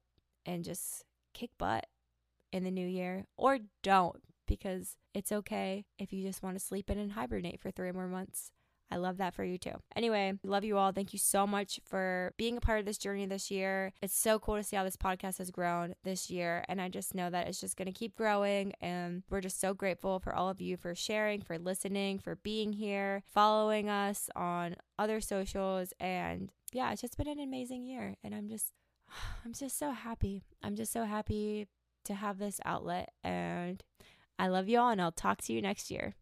and 0.46 0.64
just 0.64 1.04
kick 1.34 1.52
butt 1.58 1.88
in 2.52 2.64
the 2.64 2.72
new 2.72 2.88
year 2.88 3.26
or 3.38 3.60
don't 3.82 4.22
because 4.48 4.96
it's 5.14 5.32
okay 5.32 5.86
if 5.98 6.14
you 6.14 6.24
just 6.24 6.44
want 6.44 6.58
to 6.58 6.64
sleep 6.64 6.90
in 6.90 7.00
and 7.00 7.14
hibernate 7.14 7.60
for 7.60 7.72
three 7.72 7.92
more 7.92 8.08
months. 8.08 8.52
I 8.94 8.98
love 8.98 9.18
that 9.18 9.34
for 9.34 9.44
you 9.44 9.58
too. 9.58 9.74
Anyway, 9.96 10.34
love 10.44 10.64
you 10.64 10.78
all. 10.78 10.92
Thank 10.92 11.14
you 11.14 11.20
so 11.20 11.48
much 11.48 11.80
for 11.84 12.32
being 12.38 12.58
a 12.58 12.62
part 12.62 12.80
of 12.80 12.86
this 12.86 13.00
journey 13.00 13.26
this 13.26 13.50
year. 13.50 13.92
It's 14.04 14.16
so 14.16 14.38
cool 14.38 14.56
to 14.56 14.62
see 14.62 14.76
how 14.76 14.84
this 14.84 14.96
podcast 14.96 15.40
has 15.40 15.50
grown 15.50 15.96
this 16.04 16.30
year. 16.30 16.64
And 16.70 16.80
I 16.80 16.90
just 16.90 17.16
know 17.16 17.32
that 17.32 17.48
it's 17.48 17.60
just 17.60 17.76
going 17.76 17.88
to 17.88 17.92
keep 17.92 18.16
growing. 18.16 18.74
And 18.82 19.24
we're 19.32 19.42
just 19.42 19.60
so 19.60 19.74
grateful 19.74 20.20
for 20.20 20.36
all 20.36 20.48
of 20.48 20.62
you 20.62 20.78
for 20.78 20.94
sharing, 20.94 21.42
for 21.42 21.58
listening, 21.58 22.20
for 22.20 22.36
being 22.36 22.74
here, 22.74 23.24
following 23.34 23.90
us 23.90 24.30
on 24.36 24.76
other 25.00 25.20
socials. 25.20 25.92
And 26.00 26.52
yeah, 26.72 26.92
it's 26.92 27.02
just 27.02 27.18
been 27.18 27.28
an 27.28 27.40
amazing 27.40 27.88
year. 27.88 28.14
And 28.24 28.36
I'm 28.36 28.48
just, 28.48 28.74
I'm 29.44 29.54
just 29.54 29.80
so 29.80 29.90
happy. 29.90 30.44
I'm 30.62 30.76
just 30.76 30.94
so 30.94 31.06
happy 31.06 31.68
to 32.06 32.14
have 32.14 32.38
this 32.38 32.60
outlet. 32.64 33.10
And 33.24 33.84
I 34.38 34.50
love 34.50 34.70
you 34.70 34.78
all. 34.78 34.92
And 34.92 35.02
I'll 35.02 35.12
talk 35.12 35.42
to 35.42 35.54
you 35.54 35.64
next 35.64 35.90
year. 35.90 36.14